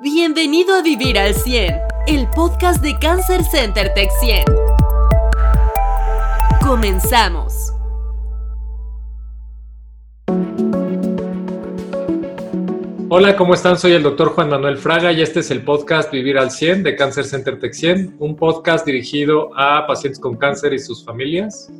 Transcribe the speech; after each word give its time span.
Bienvenido 0.00 0.74
a 0.74 0.82
Vivir 0.82 1.16
al 1.16 1.34
100, 1.34 1.72
el 2.08 2.28
podcast 2.30 2.82
de 2.82 2.98
Cancer 2.98 3.44
Center 3.44 3.94
Tech 3.94 4.10
100. 4.18 4.42
Comenzamos. 6.60 7.72
Hola, 13.08 13.36
¿cómo 13.36 13.54
están? 13.54 13.78
Soy 13.78 13.92
el 13.92 14.02
doctor 14.02 14.30
Juan 14.30 14.50
Manuel 14.50 14.78
Fraga 14.78 15.12
y 15.12 15.22
este 15.22 15.40
es 15.40 15.52
el 15.52 15.62
podcast 15.62 16.10
Vivir 16.10 16.38
al 16.38 16.50
100 16.50 16.82
de 16.82 16.96
Cancer 16.96 17.24
Center 17.24 17.60
Tech 17.60 17.72
100, 17.72 18.16
un 18.18 18.34
podcast 18.34 18.84
dirigido 18.84 19.56
a 19.56 19.86
pacientes 19.86 20.18
con 20.18 20.36
cáncer 20.36 20.74
y 20.74 20.80
sus 20.80 21.04
familias. 21.04 21.70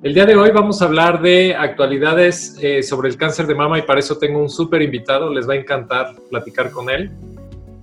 El 0.00 0.14
día 0.14 0.26
de 0.26 0.36
hoy 0.36 0.52
vamos 0.52 0.80
a 0.80 0.84
hablar 0.84 1.20
de 1.20 1.56
actualidades 1.56 2.56
eh, 2.62 2.84
sobre 2.84 3.08
el 3.08 3.16
cáncer 3.16 3.48
de 3.48 3.56
mama 3.56 3.80
y 3.80 3.82
para 3.82 3.98
eso 3.98 4.16
tengo 4.16 4.38
un 4.38 4.48
súper 4.48 4.80
invitado, 4.80 5.28
les 5.34 5.48
va 5.48 5.54
a 5.54 5.56
encantar 5.56 6.14
platicar 6.30 6.70
con 6.70 6.88
él. 6.88 7.10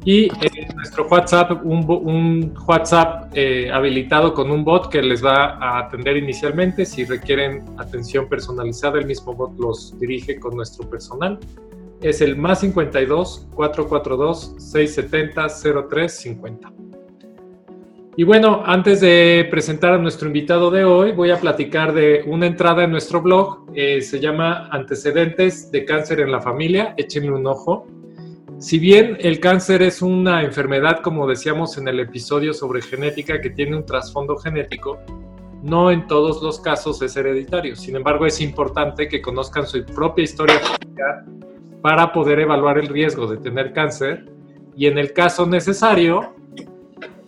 Y 0.05 0.27
eh, 0.27 0.31
nuestro 0.77 1.09
WhatsApp, 1.09 1.65
un, 1.65 2.55
WhatsApp 2.67 3.33
eh, 3.35 3.69
habilitado 3.71 4.33
con 4.33 4.51
un 4.51 4.65
bot 4.65 4.89
que 4.89 5.03
les 5.03 5.23
va 5.25 5.59
a 5.59 5.81
atender 5.81 6.17
inicialmente. 6.17 6.87
Si 6.87 7.05
requieren 7.05 7.65
atención 7.79 8.29
personalizada, 8.29 9.01
el 9.01 9.07
mismo 9.07 9.35
bot 9.35 9.59
los 9.59 9.99
dirige 9.99 10.39
con 10.39 10.55
nuestro 10.57 10.89
personal. 10.89 11.41
Es 12.01 12.21
el 12.21 12.37
más 12.37 12.61
52 12.61 13.49
442 13.55 14.55
670 14.57 15.49
0350. 15.49 16.73
Y 18.19 18.25
bueno, 18.25 18.65
antes 18.67 19.01
de 19.01 19.47
presentar 19.49 19.93
a 19.93 19.99
nuestro 19.99 20.27
invitado 20.27 20.73
de 20.73 20.83
hoy, 20.83 21.13
voy 21.13 21.31
a 21.31 21.39
platicar 21.39 21.93
de 21.93 22.25
una 22.27 22.47
entrada 22.47 22.83
en 22.83 22.91
nuestro 22.91 23.23
blog. 23.23 23.67
Eh, 23.75 24.03
se 24.03 24.19
llama 24.19 24.69
Antecedentes 24.73 25.71
de 25.71 25.85
cáncer 25.85 26.19
en 26.19 26.33
la 26.33 26.41
familia. 26.41 26.95
Échenle 26.97 27.31
un 27.31 27.47
ojo. 27.47 27.87
Si 28.59 28.81
bien 28.81 29.19
el 29.21 29.39
cáncer 29.39 29.83
es 29.83 30.03
una 30.03 30.43
enfermedad, 30.43 30.99
como 31.01 31.29
decíamos 31.29 31.79
en 31.79 31.87
el 31.87 32.01
episodio 32.01 32.53
sobre 32.53 32.83
genética, 32.83 33.41
que 33.41 33.51
tiene 33.51 33.77
un 33.77 33.87
trasfondo 33.87 34.37
genético, 34.37 34.99
no 35.63 35.93
en 35.93 36.09
todos 36.09 36.43
los 36.43 36.59
casos 36.59 37.01
es 37.03 37.17
hereditario. 37.17 37.77
Sin 37.77 37.95
embargo, 37.95 38.27
es 38.27 38.41
importante 38.41 39.07
que 39.07 39.23
conozcan 39.23 39.65
su 39.65 39.85
propia 39.85 40.25
historia 40.25 40.61
para 41.83 42.13
poder 42.13 42.41
evaluar 42.41 42.79
el 42.79 42.89
riesgo 42.89 43.29
de 43.29 43.37
tener 43.37 43.73
cáncer 43.73 44.25
y 44.77 44.87
en 44.87 44.99
el 44.99 45.13
caso 45.13 45.47
necesario, 45.47 46.35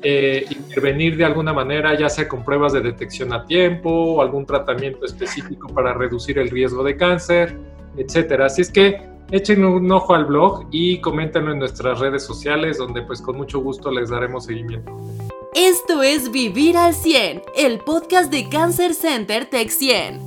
eh, 0.02 0.46
intervenir 0.50 1.16
de 1.16 1.24
alguna 1.24 1.52
manera, 1.52 1.98
ya 1.98 2.08
sea 2.08 2.26
con 2.26 2.42
pruebas 2.42 2.72
de 2.72 2.80
detección 2.80 3.32
a 3.32 3.44
tiempo 3.44 3.90
o 3.90 4.22
algún 4.22 4.46
tratamiento 4.46 5.04
específico 5.04 5.68
para 5.68 5.92
reducir 5.92 6.38
el 6.38 6.48
riesgo 6.48 6.82
de 6.82 6.96
cáncer, 6.96 7.58
etcétera. 7.96 8.46
Así 8.46 8.62
es 8.62 8.70
que 8.70 9.02
echen 9.30 9.64
un 9.64 9.90
ojo 9.92 10.14
al 10.14 10.24
blog 10.24 10.66
y 10.70 11.00
coméntenlo 11.00 11.52
en 11.52 11.58
nuestras 11.58 11.98
redes 11.98 12.24
sociales, 12.24 12.78
donde 12.78 13.02
pues 13.02 13.20
con 13.20 13.36
mucho 13.36 13.60
gusto 13.60 13.90
les 13.90 14.10
daremos 14.10 14.46
seguimiento. 14.46 14.96
Esto 15.54 16.02
es 16.02 16.30
Vivir 16.30 16.76
al 16.76 16.94
100, 16.94 17.42
el 17.56 17.80
podcast 17.80 18.32
de 18.32 18.48
Cancer 18.48 18.94
Center 18.94 19.46
Tech 19.46 19.68
100. 19.68 20.20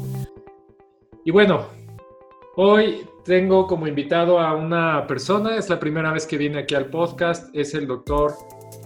Y 1.26 1.32
bueno, 1.32 1.66
hoy 2.58 3.08
tengo 3.24 3.66
como 3.66 3.88
invitado 3.88 4.40
a 4.40 4.54
una 4.54 5.08
persona, 5.08 5.56
es 5.56 5.70
la 5.70 5.80
primera 5.80 6.12
vez 6.12 6.28
que 6.28 6.38
viene 6.38 6.60
aquí 6.60 6.76
al 6.76 6.88
podcast, 6.88 7.50
es 7.56 7.74
el 7.74 7.88
doctor 7.88 8.34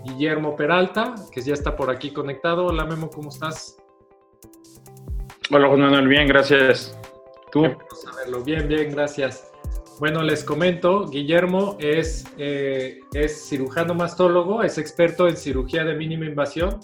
Guillermo 0.07 0.55
Peralta, 0.55 1.15
que 1.31 1.41
ya 1.41 1.53
está 1.53 1.75
por 1.75 1.89
aquí 1.89 2.11
conectado. 2.11 2.67
Hola 2.67 2.85
Memo, 2.85 3.09
¿cómo 3.09 3.29
estás? 3.29 3.77
Hola 5.51 5.67
Juan 5.67 5.81
Manuel, 5.81 6.07
bien, 6.07 6.27
gracias. 6.27 6.97
¿Tú? 7.51 7.63
Bien, 8.45 8.67
bien, 8.67 8.91
gracias. 8.91 9.51
Bueno, 9.99 10.21
les 10.21 10.43
comento, 10.43 11.07
Guillermo 11.07 11.75
es, 11.79 12.25
eh, 12.37 12.99
es 13.13 13.47
cirujano 13.47 13.95
mastólogo, 13.95 14.61
es 14.61 14.77
experto 14.77 15.27
en 15.27 15.35
cirugía 15.35 15.83
de 15.83 15.95
mínima 15.95 16.25
invasión. 16.25 16.79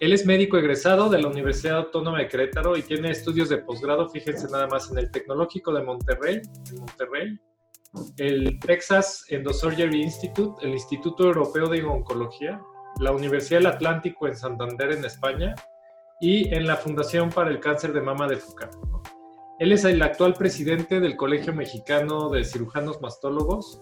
Él 0.00 0.12
es 0.12 0.26
médico 0.26 0.58
egresado 0.58 1.08
de 1.08 1.22
la 1.22 1.28
Universidad 1.28 1.78
Autónoma 1.78 2.18
de 2.18 2.28
Querétaro 2.28 2.76
y 2.76 2.82
tiene 2.82 3.10
estudios 3.10 3.48
de 3.48 3.58
posgrado, 3.58 4.08
fíjense 4.08 4.48
nada 4.50 4.66
más, 4.66 4.90
en 4.90 4.98
el 4.98 5.10
Tecnológico 5.10 5.72
de 5.72 5.82
Monterrey, 5.82 6.40
en 6.70 6.80
Monterrey, 6.80 7.38
el 8.16 8.58
Texas 8.60 9.24
Endosurgery 9.28 10.02
Institute, 10.02 10.64
el 10.66 10.72
Instituto 10.72 11.24
Europeo 11.24 11.68
de 11.68 11.82
Oncología, 11.82 12.60
la 13.00 13.12
Universidad 13.12 13.60
del 13.60 13.66
Atlántico 13.68 14.26
en 14.26 14.36
Santander, 14.36 14.92
en 14.92 15.04
España, 15.04 15.54
y 16.22 16.54
en 16.54 16.68
la 16.68 16.76
Fundación 16.76 17.30
para 17.30 17.50
el 17.50 17.58
Cáncer 17.58 17.92
de 17.92 18.00
Mama 18.00 18.28
de 18.28 18.36
FUCA. 18.36 18.70
Él 19.58 19.72
es 19.72 19.84
el 19.84 20.00
actual 20.02 20.34
presidente 20.34 21.00
del 21.00 21.16
Colegio 21.16 21.52
Mexicano 21.52 22.30
de 22.30 22.44
Cirujanos 22.44 23.00
Mastólogos 23.00 23.80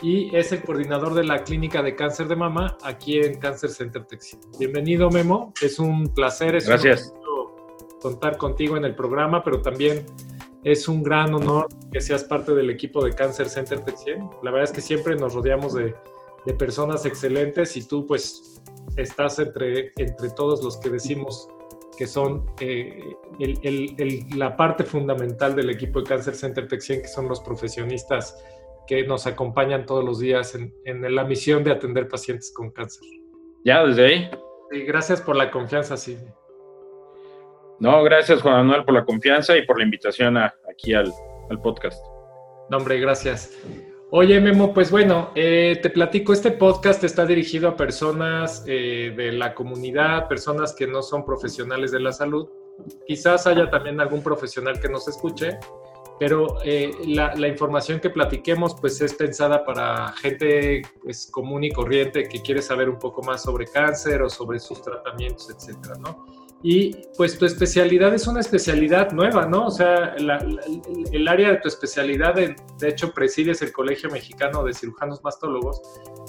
y 0.00 0.34
es 0.34 0.52
el 0.52 0.62
coordinador 0.62 1.12
de 1.12 1.24
la 1.24 1.44
Clínica 1.44 1.82
de 1.82 1.94
Cáncer 1.94 2.28
de 2.28 2.36
Mama 2.36 2.78
aquí 2.82 3.18
en 3.18 3.38
Cancer 3.38 3.68
Center 3.68 4.06
Texas. 4.06 4.40
Bienvenido, 4.58 5.10
Memo. 5.10 5.52
Es 5.60 5.78
un 5.78 6.08
placer. 6.14 6.54
Es 6.56 6.66
Gracias. 6.66 7.12
contar 8.00 8.38
contigo 8.38 8.78
en 8.78 8.86
el 8.86 8.94
programa, 8.94 9.44
pero 9.44 9.60
también 9.60 10.06
es 10.64 10.88
un 10.88 11.02
gran 11.02 11.34
honor 11.34 11.68
que 11.92 12.00
seas 12.00 12.24
parte 12.24 12.54
del 12.54 12.70
equipo 12.70 13.04
de 13.04 13.12
Cancer 13.12 13.48
Center 13.48 13.80
Tech 13.80 13.96
100. 13.96 14.30
La 14.42 14.50
verdad 14.50 14.64
es 14.64 14.72
que 14.72 14.80
siempre 14.80 15.16
nos 15.16 15.34
rodeamos 15.34 15.74
de, 15.74 15.94
personas 16.58 17.06
excelentes 17.06 17.76
y 17.76 17.86
tú 17.86 18.04
pues 18.04 18.60
estás 18.96 19.38
entre, 19.38 19.92
entre 19.96 20.30
todos 20.30 20.62
los 20.64 20.76
que 20.78 20.90
decimos 20.90 21.48
que 21.96 22.06
son 22.08 22.44
eh, 22.58 23.14
la 24.34 24.56
parte 24.56 24.82
fundamental 24.82 25.54
del 25.54 25.70
equipo 25.70 26.00
de 26.00 26.06
Cancer 26.06 26.34
Center 26.34 26.66
Tech 26.66 26.80
100, 26.80 27.02
que 27.02 27.08
son 27.08 27.28
los 27.28 27.40
profesionistas 27.40 28.36
que 28.88 29.06
nos 29.06 29.28
acompañan 29.28 29.86
todos 29.86 30.04
los 30.04 30.18
días 30.18 30.56
en, 30.56 30.74
en 30.84 31.14
la 31.14 31.22
misión 31.22 31.62
de 31.62 31.70
atender 31.70 32.08
pacientes 32.08 32.52
con 32.52 32.70
cáncer. 32.70 33.02
Ya, 33.64 33.84
desde 33.84 34.06
ahí. 34.06 34.30
Gracias 34.86 35.20
por 35.20 35.36
la 35.36 35.50
confianza, 35.50 35.96
sí. 35.96 36.18
No, 37.82 38.00
gracias 38.04 38.40
Juan 38.42 38.64
Manuel 38.64 38.84
por 38.84 38.94
la 38.94 39.04
confianza 39.04 39.56
y 39.56 39.66
por 39.66 39.76
la 39.76 39.82
invitación 39.82 40.36
aquí 40.36 40.94
al, 40.94 41.12
podcast. 41.64 42.00
No, 42.70 42.76
hombre, 42.76 43.00
gracias. 43.00 43.58
Oye, 44.12 44.40
Memo, 44.40 44.72
pues 44.72 44.92
bueno, 44.92 45.32
eh, 45.34 45.80
te 45.82 45.90
platico, 45.90 46.32
este 46.32 46.52
podcast 46.52 47.02
está 47.02 47.26
dirigido 47.26 47.68
a 47.68 47.76
personas 47.76 48.62
eh, 48.68 49.12
de 49.16 49.32
la 49.32 49.52
comunidad, 49.52 50.28
personas 50.28 50.72
que 50.72 50.86
no 50.86 51.02
son 51.02 51.24
profesionales 51.24 51.90
de 51.90 51.98
la 51.98 52.12
salud. 52.12 52.48
Quizás 53.04 53.48
haya 53.48 53.68
también 53.68 54.00
algún 54.00 54.22
profesional 54.22 54.78
que 54.78 54.88
nos 54.88 55.08
escuche, 55.08 55.58
pero 56.20 56.58
eh, 56.64 56.92
la, 57.08 57.34
la, 57.34 57.48
información 57.48 57.98
que 57.98 58.10
platiquemos 58.10 58.76
pues 58.80 59.00
es 59.00 59.12
pensada 59.12 59.64
para 59.64 60.12
gente 60.12 60.82
pues, 61.02 61.28
común 61.32 61.64
y 61.64 61.72
corriente 61.72 62.28
que 62.28 62.40
quiere 62.42 62.62
saber 62.62 62.88
un 62.88 63.00
poco 63.00 63.24
más 63.24 63.42
sobre 63.42 63.66
cáncer 63.66 64.22
o 64.22 64.30
sobre 64.30 64.60
sus 64.60 64.80
tratamientos, 64.82 65.50
etcétera, 65.50 65.96
¿no? 65.98 66.41
Y 66.64 66.94
pues 67.16 67.38
tu 67.38 67.44
especialidad 67.44 68.14
es 68.14 68.28
una 68.28 68.38
especialidad 68.38 69.10
nueva, 69.10 69.46
¿no? 69.46 69.66
O 69.66 69.70
sea, 69.70 70.14
el 70.16 71.28
área 71.28 71.50
de 71.50 71.56
tu 71.56 71.66
especialidad, 71.66 72.36
de, 72.36 72.54
hecho, 72.82 73.12
presides 73.12 73.62
el 73.62 73.72
Colegio 73.72 74.08
Mexicano 74.10 74.62
de 74.62 74.72
Cirujanos 74.72 75.24
Mastólogos, 75.24 75.82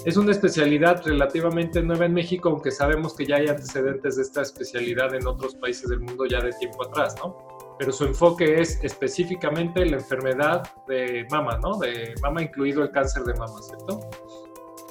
es 0.04 0.16
una 0.16 0.32
especialidad 0.32 1.02
relativamente 1.04 1.80
nueva 1.82 2.06
en 2.06 2.14
México, 2.14 2.48
aunque 2.48 2.72
sabemos 2.72 3.14
que 3.14 3.26
ya 3.26 3.36
hay 3.36 3.46
antecedentes 3.46 4.16
de 4.16 4.22
esta 4.22 4.42
especialidad 4.42 5.14
en 5.14 5.24
otros 5.26 5.54
países 5.54 5.88
del 5.88 6.00
mundo 6.00 6.26
ya 6.26 6.40
de 6.40 6.52
tiempo 6.54 6.84
atrás, 6.84 7.14
¿no? 7.18 7.36
Pero 7.78 7.92
su 7.92 8.04
enfoque 8.04 8.60
es 8.60 8.82
específicamente 8.82 9.86
la 9.86 9.96
enfermedad 9.96 10.62
de 10.88 11.26
mama, 11.30 11.58
¿no? 11.58 11.78
De 11.78 12.12
mama 12.22 12.42
incluido 12.42 12.82
el 12.82 12.90
cáncer 12.90 13.22
de 13.22 13.34
mama, 13.34 13.62
¿cierto? 13.62 14.00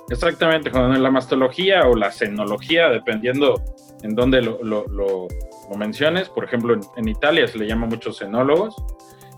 Exactamente, 0.10 0.72
con 0.72 1.02
la 1.02 1.12
mastología 1.12 1.86
o 1.88 1.96
la 1.96 2.12
senología, 2.12 2.90
dependiendo 2.90 3.62
en 4.04 4.16
donde 4.16 4.42
lo, 4.42 4.62
lo, 4.64 5.28
menciones. 5.78 6.30
Por 6.30 6.44
ejemplo, 6.44 6.80
en, 6.96 7.08
Italia 7.08 7.48
se 7.48 7.58
le 7.58 7.66
llama 7.66 7.88
muchos 7.88 8.20
cenólogos. 8.20 8.76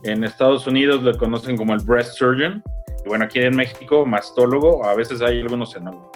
En 0.04 0.24
Estados 0.26 0.68
Unidos 0.68 1.02
lo 1.02 1.18
conocen 1.18 1.56
como 1.56 1.74
el 1.74 1.80
breast 1.80 2.18
surgeon. 2.18 2.62
Y 3.06 3.08
bueno, 3.08 3.26
aquí 3.26 3.40
en 3.40 3.56
México, 3.56 4.06
mastólogo, 4.06 4.86
a 4.86 4.94
veces 4.96 5.22
hay 5.22 5.40
algunos 5.40 5.72
cenólogos. 5.72 6.10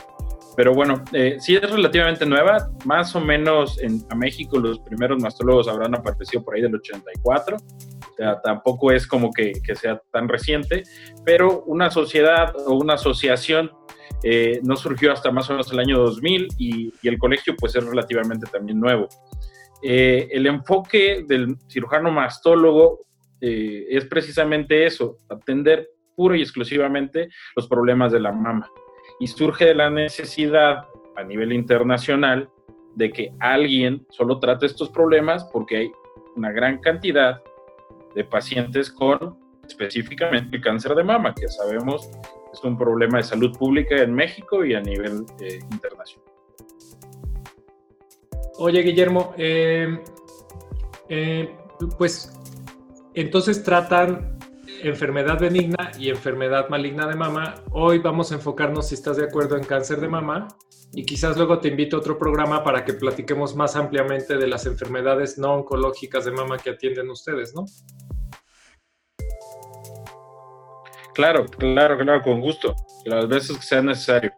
Pero 0.57 0.73
bueno, 0.73 1.01
eh, 1.13 1.37
sí 1.39 1.55
es 1.55 1.71
relativamente 1.71 2.25
nueva. 2.25 2.69
Más 2.83 3.15
o 3.15 3.21
menos 3.21 3.79
en 3.81 4.03
a 4.09 4.15
México 4.15 4.59
los 4.59 4.79
primeros 4.79 5.21
mastólogos 5.21 5.69
habrán 5.69 5.95
aparecido 5.95 6.43
por 6.43 6.55
ahí 6.55 6.61
del 6.61 6.75
84. 6.75 7.55
O 7.55 8.15
sea, 8.17 8.41
tampoco 8.41 8.91
es 8.91 9.07
como 9.07 9.31
que, 9.31 9.53
que 9.65 9.75
sea 9.75 10.01
tan 10.11 10.27
reciente. 10.27 10.83
Pero 11.23 11.63
una 11.65 11.89
sociedad 11.89 12.53
o 12.67 12.73
una 12.73 12.95
asociación 12.95 13.71
eh, 14.23 14.59
no 14.63 14.75
surgió 14.75 15.11
hasta 15.13 15.31
más 15.31 15.49
o 15.49 15.53
menos 15.53 15.71
el 15.71 15.79
año 15.79 15.97
2000 15.99 16.47
y, 16.57 16.93
el 17.07 17.17
colegio 17.17 17.55
pues 17.57 17.75
es 17.75 17.85
relativamente 17.85 18.47
también 18.51 18.79
nuevo. 18.79 19.07
Eh, 19.81 20.27
el 20.31 20.45
enfoque 20.45 21.23
del 21.25 21.55
cirujano 21.69 22.11
mastólogo 22.11 22.99
eh, 23.39 23.85
es 23.89 24.05
precisamente 24.05 24.85
eso, 24.85 25.17
atender 25.29 25.89
puro 26.15 26.35
y 26.35 26.41
exclusivamente 26.41 27.29
los 27.55 27.67
problemas 27.67 28.11
de 28.11 28.19
la 28.19 28.31
mama. 28.31 28.69
Y 29.21 29.27
surge 29.27 29.65
de 29.65 29.75
la 29.75 29.89
necesidad 29.89 30.85
a 31.15 31.23
nivel 31.23 31.53
internacional 31.53 32.49
de 32.95 33.11
que 33.11 33.31
alguien 33.39 34.05
solo 34.09 34.39
trate 34.39 34.65
estos 34.65 34.89
problemas 34.89 35.45
porque 35.45 35.77
hay 35.77 35.91
una 36.35 36.51
gran 36.51 36.79
cantidad 36.79 37.41
de 38.15 38.23
pacientes 38.25 38.91
con 38.91 39.37
específicamente 39.65 40.57
el 40.57 40.61
cáncer 40.61 40.95
de 40.95 41.03
mama, 41.03 41.33
que 41.33 41.47
sabemos 41.47 42.09
es 42.51 42.63
un 42.63 42.77
problema 42.77 43.17
de 43.17 43.23
salud 43.23 43.57
pública 43.57 43.95
en 44.01 44.13
México 44.13 44.65
y 44.65 44.73
a 44.73 44.81
nivel 44.81 45.25
eh, 45.39 45.59
internacional. 45.71 46.25
Oye, 48.57 48.81
Guillermo, 48.81 49.33
eh, 49.37 49.99
eh, 51.07 51.55
pues 51.97 52.33
entonces 53.13 53.63
tratan 53.63 54.37
enfermedad 54.83 55.39
benigna 55.39 55.91
y 55.97 56.09
enfermedad 56.09 56.69
maligna 56.69 57.07
de 57.07 57.15
mama. 57.15 57.55
Hoy 57.71 57.99
vamos 57.99 58.31
a 58.31 58.35
enfocarnos, 58.35 58.89
si 58.89 58.95
estás 58.95 59.17
de 59.17 59.25
acuerdo, 59.25 59.55
en 59.55 59.63
cáncer 59.63 60.01
de 60.01 60.07
mama 60.07 60.47
y 60.93 61.05
quizás 61.05 61.37
luego 61.37 61.59
te 61.59 61.69
invito 61.69 61.97
a 61.97 61.99
otro 61.99 62.17
programa 62.17 62.63
para 62.63 62.83
que 62.83 62.93
platiquemos 62.93 63.55
más 63.55 63.75
ampliamente 63.75 64.37
de 64.37 64.47
las 64.47 64.65
enfermedades 64.65 65.37
no 65.37 65.53
oncológicas 65.53 66.25
de 66.25 66.31
mama 66.31 66.57
que 66.57 66.71
atienden 66.71 67.09
ustedes, 67.09 67.53
¿no? 67.53 67.65
Claro, 71.19 71.45
claro, 71.47 71.97
claro, 71.97 72.21
con 72.21 72.39
gusto, 72.39 72.73
las 73.03 73.27
veces 73.27 73.57
que 73.57 73.63
sea 73.63 73.81
necesario. 73.81 74.31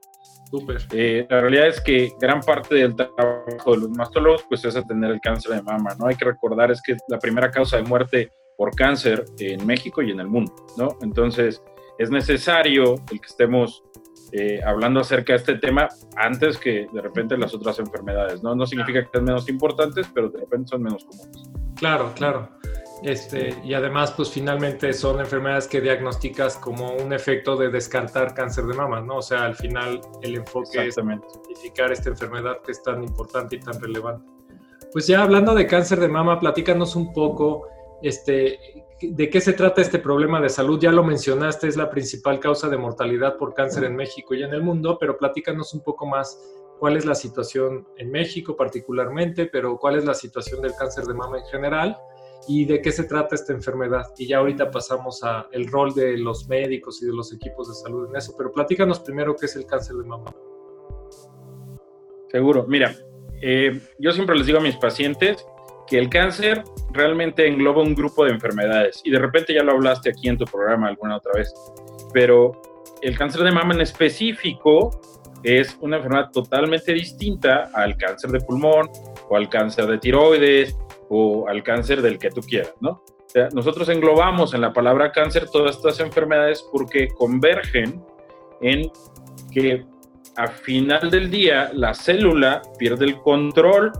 Eh, 0.91 1.27
la 1.29 1.41
realidad 1.41 1.67
es 1.67 1.79
que 1.79 2.11
gran 2.19 2.41
parte 2.41 2.73
del 2.73 2.95
trabajo 2.95 3.73
de 3.73 3.81
los 3.81 3.91
mastólogos 3.91 4.43
pues 4.49 4.65
es 4.65 4.75
atender 4.75 5.11
el 5.11 5.21
cáncer 5.21 5.57
de 5.57 5.61
mama, 5.61 5.91
¿no? 5.99 6.07
Hay 6.07 6.15
que 6.15 6.25
recordar 6.25 6.71
es 6.71 6.81
que 6.81 6.93
es 6.93 6.97
la 7.07 7.19
primera 7.19 7.51
causa 7.51 7.77
de 7.77 7.83
muerte 7.83 8.31
por 8.57 8.73
cáncer 8.73 9.25
en 9.37 9.63
México 9.63 10.01
y 10.01 10.09
en 10.09 10.21
el 10.21 10.27
mundo, 10.27 10.55
¿no? 10.75 10.97
Entonces 11.03 11.61
es 11.99 12.09
necesario 12.09 12.95
el 13.11 13.21
que 13.21 13.27
estemos 13.27 13.83
eh, 14.31 14.59
hablando 14.65 15.01
acerca 15.01 15.33
de 15.33 15.37
este 15.37 15.55
tema 15.59 15.87
antes 16.15 16.57
que 16.57 16.87
de 16.91 17.01
repente 17.01 17.37
las 17.37 17.53
otras 17.53 17.77
enfermedades, 17.77 18.41
¿no? 18.41 18.55
No 18.55 18.65
significa 18.65 19.03
que 19.03 19.09
sean 19.11 19.25
menos 19.25 19.47
importantes, 19.49 20.07
pero 20.15 20.29
de 20.29 20.39
repente 20.39 20.69
son 20.69 20.81
menos 20.81 21.05
comunes. 21.05 21.43
Claro, 21.75 22.11
claro. 22.15 22.49
Este, 23.03 23.59
y 23.63 23.73
además, 23.73 24.11
pues 24.11 24.29
finalmente 24.29 24.93
son 24.93 25.19
enfermedades 25.19 25.67
que 25.67 25.81
diagnosticas 25.81 26.57
como 26.57 26.93
un 26.93 27.13
efecto 27.13 27.55
de 27.55 27.69
descartar 27.69 28.35
cáncer 28.35 28.65
de 28.65 28.75
mama, 28.75 29.01
¿no? 29.01 29.17
O 29.17 29.21
sea, 29.23 29.45
al 29.45 29.55
final 29.55 29.99
el 30.21 30.35
enfoque 30.35 30.87
es 30.87 30.97
identificar 30.97 31.91
esta 31.91 32.09
enfermedad 32.09 32.61
que 32.63 32.71
es 32.71 32.83
tan 32.83 33.03
importante 33.03 33.55
y 33.55 33.59
tan 33.59 33.81
relevante. 33.81 34.29
Pues 34.93 35.07
ya 35.07 35.23
hablando 35.23 35.55
de 35.55 35.65
cáncer 35.65 35.99
de 35.99 36.09
mama, 36.09 36.39
platícanos 36.39 36.95
un 36.95 37.11
poco, 37.11 37.67
este, 38.03 38.59
de 39.01 39.29
qué 39.31 39.41
se 39.41 39.53
trata 39.53 39.81
este 39.81 39.97
problema 39.97 40.39
de 40.39 40.49
salud. 40.49 40.79
Ya 40.79 40.91
lo 40.91 41.03
mencionaste, 41.03 41.67
es 41.67 41.77
la 41.77 41.89
principal 41.89 42.39
causa 42.39 42.69
de 42.69 42.77
mortalidad 42.77 43.35
por 43.35 43.55
cáncer 43.55 43.83
en 43.85 43.95
México 43.95 44.35
y 44.35 44.43
en 44.43 44.53
el 44.53 44.61
mundo, 44.61 44.97
pero 44.99 45.17
platícanos 45.17 45.73
un 45.73 45.81
poco 45.81 46.05
más 46.05 46.39
cuál 46.77 46.97
es 46.97 47.05
la 47.05 47.15
situación 47.15 47.87
en 47.97 48.11
México 48.11 48.55
particularmente, 48.55 49.47
pero 49.47 49.77
cuál 49.77 49.95
es 49.95 50.05
la 50.05 50.13
situación 50.13 50.61
del 50.61 50.73
cáncer 50.75 51.05
de 51.05 51.15
mama 51.15 51.39
en 51.39 51.45
general 51.45 51.97
y 52.47 52.65
de 52.65 52.81
qué 52.81 52.91
se 52.91 53.03
trata 53.03 53.35
esta 53.35 53.53
enfermedad. 53.53 54.03
Y 54.17 54.27
ya 54.27 54.37
ahorita 54.37 54.71
pasamos 54.71 55.23
a 55.23 55.47
el 55.51 55.67
rol 55.67 55.93
de 55.93 56.17
los 56.17 56.47
médicos 56.47 57.01
y 57.01 57.05
de 57.05 57.13
los 57.13 57.33
equipos 57.33 57.67
de 57.69 57.75
salud 57.75 58.09
en 58.09 58.15
eso, 58.15 58.33
pero 58.37 58.51
platícanos 58.51 58.99
primero 58.99 59.35
qué 59.35 59.45
es 59.45 59.55
el 59.55 59.65
cáncer 59.65 59.95
de 59.95 60.03
mama. 60.03 60.33
Seguro, 62.29 62.65
mira, 62.67 62.95
eh, 63.41 63.79
yo 63.99 64.11
siempre 64.11 64.35
les 64.35 64.45
digo 64.45 64.59
a 64.59 64.61
mis 64.61 64.77
pacientes 64.77 65.45
que 65.87 65.97
el 65.97 66.09
cáncer 66.09 66.63
realmente 66.93 67.45
engloba 67.45 67.81
un 67.81 67.93
grupo 67.93 68.23
de 68.23 68.31
enfermedades 68.31 69.01
y 69.03 69.11
de 69.11 69.19
repente 69.19 69.53
ya 69.53 69.63
lo 69.63 69.73
hablaste 69.73 70.09
aquí 70.09 70.29
en 70.29 70.37
tu 70.37 70.45
programa 70.45 70.87
alguna 70.87 71.17
otra 71.17 71.33
vez, 71.35 71.53
pero 72.13 72.61
el 73.01 73.17
cáncer 73.17 73.43
de 73.43 73.51
mama 73.51 73.73
en 73.73 73.81
específico 73.81 74.91
es 75.43 75.75
una 75.81 75.97
enfermedad 75.97 76.31
totalmente 76.31 76.93
distinta 76.93 77.71
al 77.73 77.97
cáncer 77.97 78.31
de 78.31 78.39
pulmón 78.39 78.89
o 79.29 79.35
al 79.35 79.49
cáncer 79.49 79.87
de 79.87 79.97
tiroides 79.97 80.77
o 81.13 81.45
al 81.49 81.61
cáncer 81.61 82.01
del 82.01 82.17
que 82.17 82.29
tú 82.29 82.39
quieras, 82.39 82.73
¿no? 82.79 83.03
Nosotros 83.53 83.89
englobamos 83.89 84.53
en 84.53 84.61
la 84.61 84.71
palabra 84.71 85.11
cáncer 85.11 85.49
todas 85.49 85.75
estas 85.75 85.99
enfermedades 85.99 86.65
porque 86.71 87.09
convergen 87.09 88.01
en 88.61 88.89
que 89.51 89.85
a 90.37 90.47
final 90.47 91.11
del 91.11 91.29
día 91.29 91.71
la 91.73 91.93
célula 91.93 92.61
pierde 92.79 93.05
el 93.05 93.19
control 93.19 93.91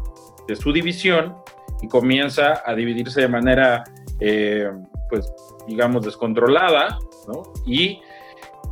de 0.48 0.56
su 0.56 0.72
división 0.72 1.36
y 1.82 1.88
comienza 1.90 2.62
a 2.66 2.74
dividirse 2.76 3.22
de 3.22 3.28
manera, 3.28 3.84
eh, 4.22 4.70
pues, 5.10 5.30
digamos, 5.68 6.06
descontrolada, 6.06 6.98
¿no? 7.28 7.44
Y 7.66 8.00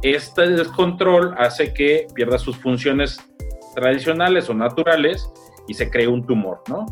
este 0.01 0.49
descontrol 0.49 1.35
hace 1.37 1.73
que 1.73 2.07
pierda 2.13 2.39
sus 2.39 2.55
funciones 2.55 3.19
tradicionales 3.75 4.49
o 4.49 4.53
naturales 4.53 5.29
y 5.67 5.73
se 5.73 5.89
cree 5.89 6.07
un 6.07 6.25
tumor, 6.25 6.61
¿no? 6.69 6.85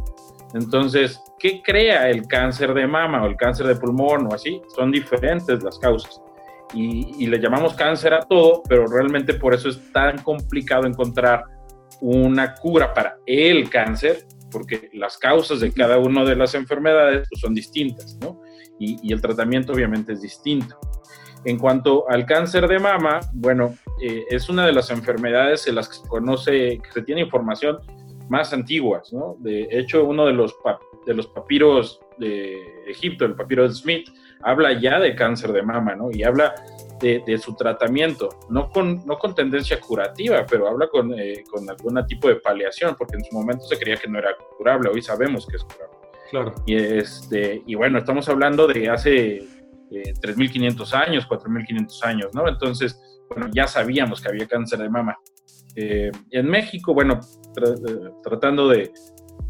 Entonces, 0.53 1.21
¿qué 1.39 1.61
crea 1.61 2.09
el 2.09 2.27
cáncer 2.27 2.73
de 2.73 2.87
mama 2.87 3.23
o 3.23 3.27
el 3.27 3.35
cáncer 3.35 3.67
de 3.67 3.75
pulmón 3.75 4.27
o 4.27 4.33
así? 4.33 4.61
Son 4.75 4.91
diferentes 4.91 5.61
las 5.61 5.77
causas. 5.79 6.21
Y, 6.73 7.25
le 7.27 7.39
llamamos 7.39 7.75
cáncer 7.75 8.13
a 8.13 8.19
todo, 8.19 8.61
pero 8.67 8.87
realmente 8.87 9.33
por 9.33 9.53
eso 9.53 9.69
es 9.69 9.91
tan 9.93 10.21
complicado 10.21 10.85
encontrar 10.85 11.45
una 12.01 12.55
cura 12.55 12.93
para 12.93 13.17
el 13.25 13.69
cáncer, 13.69 14.27
porque 14.51 14.89
las 14.93 15.17
causas 15.17 15.61
de 15.61 15.71
cada 15.71 15.97
una 15.97 16.25
de 16.25 16.35
las 16.35 16.55
enfermedades 16.55 17.27
pues, 17.29 17.41
son 17.41 17.53
distintas, 17.53 18.17
¿no? 18.21 18.41
Y, 18.79 19.11
el 19.11 19.21
tratamiento 19.21 19.73
obviamente 19.73 20.13
es 20.13 20.21
distinto. 20.21 20.77
En 21.45 21.57
cuanto 21.57 22.09
al 22.09 22.25
cáncer 22.25 22.67
de 22.67 22.79
mama, 22.79 23.21
bueno, 23.33 23.75
eh, 24.01 24.25
es 24.29 24.49
una 24.49 24.65
de 24.65 24.73
las 24.73 24.89
enfermedades 24.91 25.67
en 25.67 25.75
las 25.75 25.87
que 25.87 25.95
se 25.95 26.07
conoce, 26.07 26.79
que 26.83 26.91
se 26.93 27.01
tiene 27.01 27.21
información 27.21 27.79
más 28.29 28.53
antiguas, 28.53 29.11
¿no? 29.13 29.35
De 29.39 29.67
hecho, 29.71 30.05
uno 30.05 30.25
de 30.25 30.33
los, 30.33 30.55
de 31.05 31.13
los 31.13 31.27
papiros 31.27 31.99
de 32.17 32.57
Egipto, 32.87 33.25
el 33.25 33.35
papiro 33.35 33.63
de 33.63 33.73
Smith, 33.73 34.09
habla 34.41 34.79
ya 34.79 34.99
de 34.99 35.15
cáncer 35.15 35.51
de 35.51 35.61
mama, 35.61 35.95
¿no? 35.95 36.09
Y 36.11 36.23
habla 36.23 36.53
de, 36.99 37.37
su 37.37 37.55
tratamiento, 37.55 38.29
no 38.49 38.69
con, 38.69 39.05
no 39.05 39.17
con 39.17 39.35
tendencia 39.35 39.79
curativa, 39.79 40.45
pero 40.49 40.67
habla 40.67 40.87
con, 40.87 41.13
eh, 41.17 41.43
con 41.49 41.69
algún 41.69 42.05
tipo 42.07 42.27
de 42.27 42.35
paliación, 42.35 42.95
porque 42.97 43.17
en 43.17 43.23
su 43.23 43.35
momento 43.35 43.65
se 43.65 43.77
creía 43.77 43.97
que 43.97 44.07
no 44.07 44.17
era 44.17 44.35
curable, 44.57 44.89
hoy 44.89 45.01
sabemos 45.01 45.45
que 45.45 45.57
es 45.57 45.63
curable. 45.63 45.97
Claro. 46.31 46.55
Y, 46.65 46.75
este, 46.75 47.61
y 47.65 47.75
bueno, 47.75 47.99
estamos 47.99 48.27
hablando 48.27 48.67
de 48.67 48.89
hace 48.89 49.37
eh, 49.37 50.13
3.500 50.21 50.93
años, 50.93 51.27
4.500 51.27 52.03
años, 52.03 52.33
¿no? 52.33 52.47
Entonces, 52.47 52.99
bueno, 53.29 53.47
ya 53.53 53.67
sabíamos 53.67 54.21
que 54.21 54.29
había 54.29 54.47
cáncer 54.47 54.79
de 54.79 54.89
mama. 54.89 55.17
Eh, 55.79 56.11
en 56.31 56.49
México, 56.49 56.91
bueno, 56.91 57.19
eh, 57.55 58.09
tratando 58.23 58.67
de, 58.67 58.91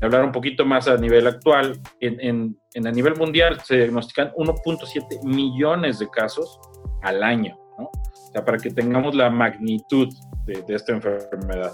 hablar 0.02 0.26
un 0.26 0.34
poquito 0.34 0.66
más 0.66 0.90
a 0.90 0.98
nivel 0.98 1.26
actual, 1.26 1.80
en, 2.02 2.60
a 2.76 2.92
nivel 2.92 3.16
mundial 3.16 3.62
se 3.64 3.78
diagnostican 3.78 4.34
1.7 4.34 5.24
millones 5.24 6.00
de 6.00 6.10
casos 6.10 6.60
al 7.02 7.24
año, 7.24 7.58
¿no? 7.80 7.86
O 7.86 8.32
sea, 8.34 8.44
para 8.44 8.58
que 8.58 8.70
tengamos 8.72 9.16
la 9.16 9.30
magnitud 9.30 10.10
de, 10.46 10.64
esta 10.68 10.92
enfermedad. 10.92 11.72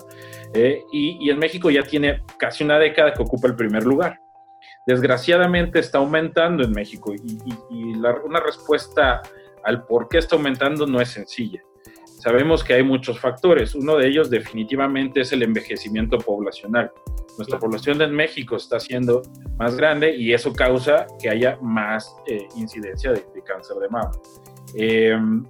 Eh, 0.53 0.79
y, 0.91 1.29
en 1.31 1.39
México 1.39 1.71
ya 1.71 1.81
tiene 1.81 2.21
casi 2.37 2.63
una 2.63 2.77
década 2.77 3.11
que 3.11 3.23
ocupa 3.23 3.47
el 3.47 3.55
primer 3.55 3.83
lugar. 3.83 4.19
Desgraciadamente 4.85 5.79
está 5.79 5.97
aumentando 5.97 6.63
en 6.63 6.71
México 6.71 7.11
y, 7.15 7.39
una 8.23 8.39
respuesta 8.39 9.23
al 9.63 9.83
por 9.85 10.09
qué 10.09 10.19
está 10.19 10.35
aumentando 10.35 10.85
no 10.85 11.01
es 11.01 11.09
sencilla. 11.09 11.59
Sabemos 12.23 12.63
que 12.63 12.73
hay 12.73 12.83
muchos 12.83 13.19
factores. 13.19 13.75
Uno 13.75 13.97
de 13.97 14.07
ellos 14.07 14.29
definitivamente 14.29 15.19
es 15.19 15.33
el 15.33 15.43
envejecimiento 15.43 16.17
poblacional. 16.17 16.89
Nuestra 17.37 17.59
población 17.59 18.01
en 18.01 18.15
México 18.15 18.55
está 18.55 18.79
siendo 18.79 19.23
más 19.57 19.75
grande 19.75 20.15
y 20.15 20.31
eso 20.31 20.53
causa 20.53 21.05
que 21.21 21.29
haya 21.29 21.57
más 21.61 22.15
eh, 22.27 22.47
incidencia 22.55 23.11
de, 23.11 23.25
cáncer 23.45 23.75
de 23.75 23.89
mama. 23.89 24.11
Em, 24.73 25.45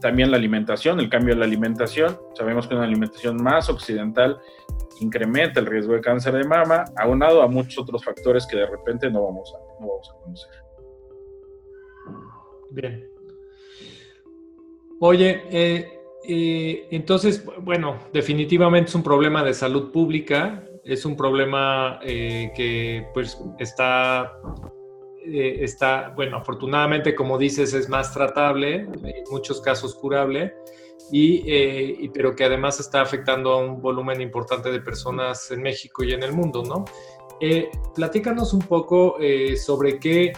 también 0.00 0.32
la 0.32 0.36
alimentación, 0.36 0.98
el 0.98 1.08
cambio 1.08 1.34
de 1.34 1.38
la 1.38 1.46
alimentación. 1.46 2.18
Sabemos 2.36 2.66
que 2.66 2.74
una 2.74 2.86
alimentación 2.86 3.40
más 3.40 3.68
occidental 3.68 4.40
incrementa 4.98 5.60
el 5.60 5.66
riesgo 5.66 5.94
de 5.94 6.00
cáncer 6.00 6.34
de 6.34 6.42
mama, 6.42 6.86
aunado 6.96 7.40
a 7.40 7.46
muchos 7.46 7.78
otros 7.78 8.04
factores 8.04 8.48
que 8.48 8.56
de 8.56 8.66
repente 8.66 9.08
no 9.12 9.22
vamos 9.22 9.54
a, 9.54 9.80
no 9.80 9.86
vamos 9.86 10.10
a 10.10 10.24
conocer. 10.24 10.52
Bien, 12.72 13.13
Oye, 15.00 15.42
eh, 15.50 16.00
eh, 16.26 16.86
entonces, 16.90 17.44
bueno, 17.60 17.98
definitivamente 18.12 18.90
es 18.90 18.94
un 18.94 19.02
problema 19.02 19.42
de 19.42 19.52
salud 19.52 19.90
pública, 19.90 20.64
es 20.84 21.04
un 21.04 21.16
problema 21.16 21.98
eh, 22.02 22.52
que 22.54 23.06
pues 23.12 23.38
está, 23.58 24.32
está, 25.24 26.12
bueno, 26.14 26.36
afortunadamente 26.36 27.14
como 27.14 27.38
dices 27.38 27.74
es 27.74 27.88
más 27.88 28.12
tratable, 28.12 28.86
en 29.02 29.24
muchos 29.30 29.60
casos 29.60 29.94
curable, 29.94 30.54
y, 31.10 32.08
pero 32.10 32.34
que 32.34 32.44
además 32.44 32.80
está 32.80 33.02
afectando 33.02 33.52
a 33.52 33.58
un 33.58 33.82
volumen 33.82 34.20
importante 34.20 34.70
de 34.70 34.80
personas 34.80 35.50
en 35.50 35.60
México 35.60 36.04
y 36.04 36.12
en 36.12 36.22
el 36.22 36.32
mundo, 36.32 36.62
¿no? 36.62 36.84
platícanos 37.94 38.54
un 38.54 38.60
poco 38.60 39.18
sobre 39.56 39.98
qué, 39.98 40.32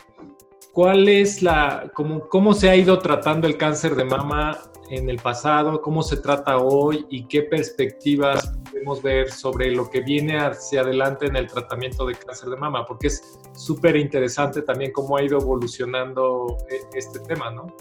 cuál 0.77 1.09
es 1.09 1.41
la, 1.41 1.91
cómo, 1.95 2.29
cómo 2.29 2.53
se 2.53 2.69
ha 2.69 2.77
ido 2.77 2.99
tratando 2.99 3.47
el 3.47 3.57
cáncer 3.57 3.95
de 3.95 4.05
mama 4.05 4.59
en 4.91 5.09
el 5.09 5.17
pasado, 5.17 5.81
cómo 5.81 6.03
se 6.03 6.19
trata 6.19 6.59
hoy 6.59 7.07
y 7.09 7.25
qué 7.29 7.45
perspectivas 7.45 8.53
podemos 8.71 9.03
ver 9.03 9.31
sobre 9.31 9.71
lo 9.71 9.89
que 9.89 10.03
viene 10.03 10.37
hacia 10.37 10.83
adelante 10.83 11.29
en 11.29 11.37
el 11.37 11.47
tratamiento 11.47 12.05
de 12.05 12.15
cáncer 12.15 12.51
de 12.51 12.59
mama, 12.59 12.85
porque 12.85 13.07
es 13.07 13.39
súper 13.55 13.97
interesante 13.97 14.61
también 14.61 14.93
cómo 14.93 15.17
ha 15.17 15.23
ido 15.23 15.39
evolucionando 15.41 16.59
eh, 16.69 16.81
este 16.93 17.21
tema, 17.21 17.51
¿no? 17.51 17.75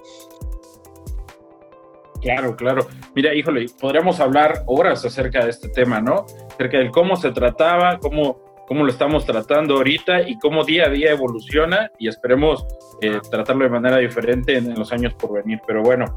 Claro, 2.21 2.55
claro. 2.55 2.87
Mira, 3.13 3.35
híjole, 3.35 3.65
podríamos 3.77 4.21
hablar 4.21 4.63
horas 4.67 5.03
acerca 5.03 5.43
de 5.43 5.49
este 5.49 5.67
tema, 5.67 5.99
¿no? 5.99 6.25
Acerca 6.49 6.77
de 6.77 6.89
cómo 6.91 7.17
se 7.17 7.31
trataba, 7.31 7.99
cómo, 7.99 8.44
cómo 8.67 8.83
lo 8.83 8.91
estamos 8.91 9.25
tratando 9.25 9.75
ahorita 9.75 10.27
y 10.27 10.37
cómo 10.39 10.63
día 10.63 10.85
a 10.85 10.89
día 10.89 11.11
evoluciona 11.11 11.91
y 11.99 12.07
esperemos 12.07 12.65
eh, 13.01 13.19
tratarlo 13.29 13.63
de 13.63 13.69
manera 13.69 13.97
diferente 13.97 14.57
en, 14.57 14.71
en, 14.71 14.79
los 14.79 14.91
años 14.91 15.13
por 15.13 15.33
venir. 15.33 15.59
Pero 15.67 15.83
bueno, 15.83 16.13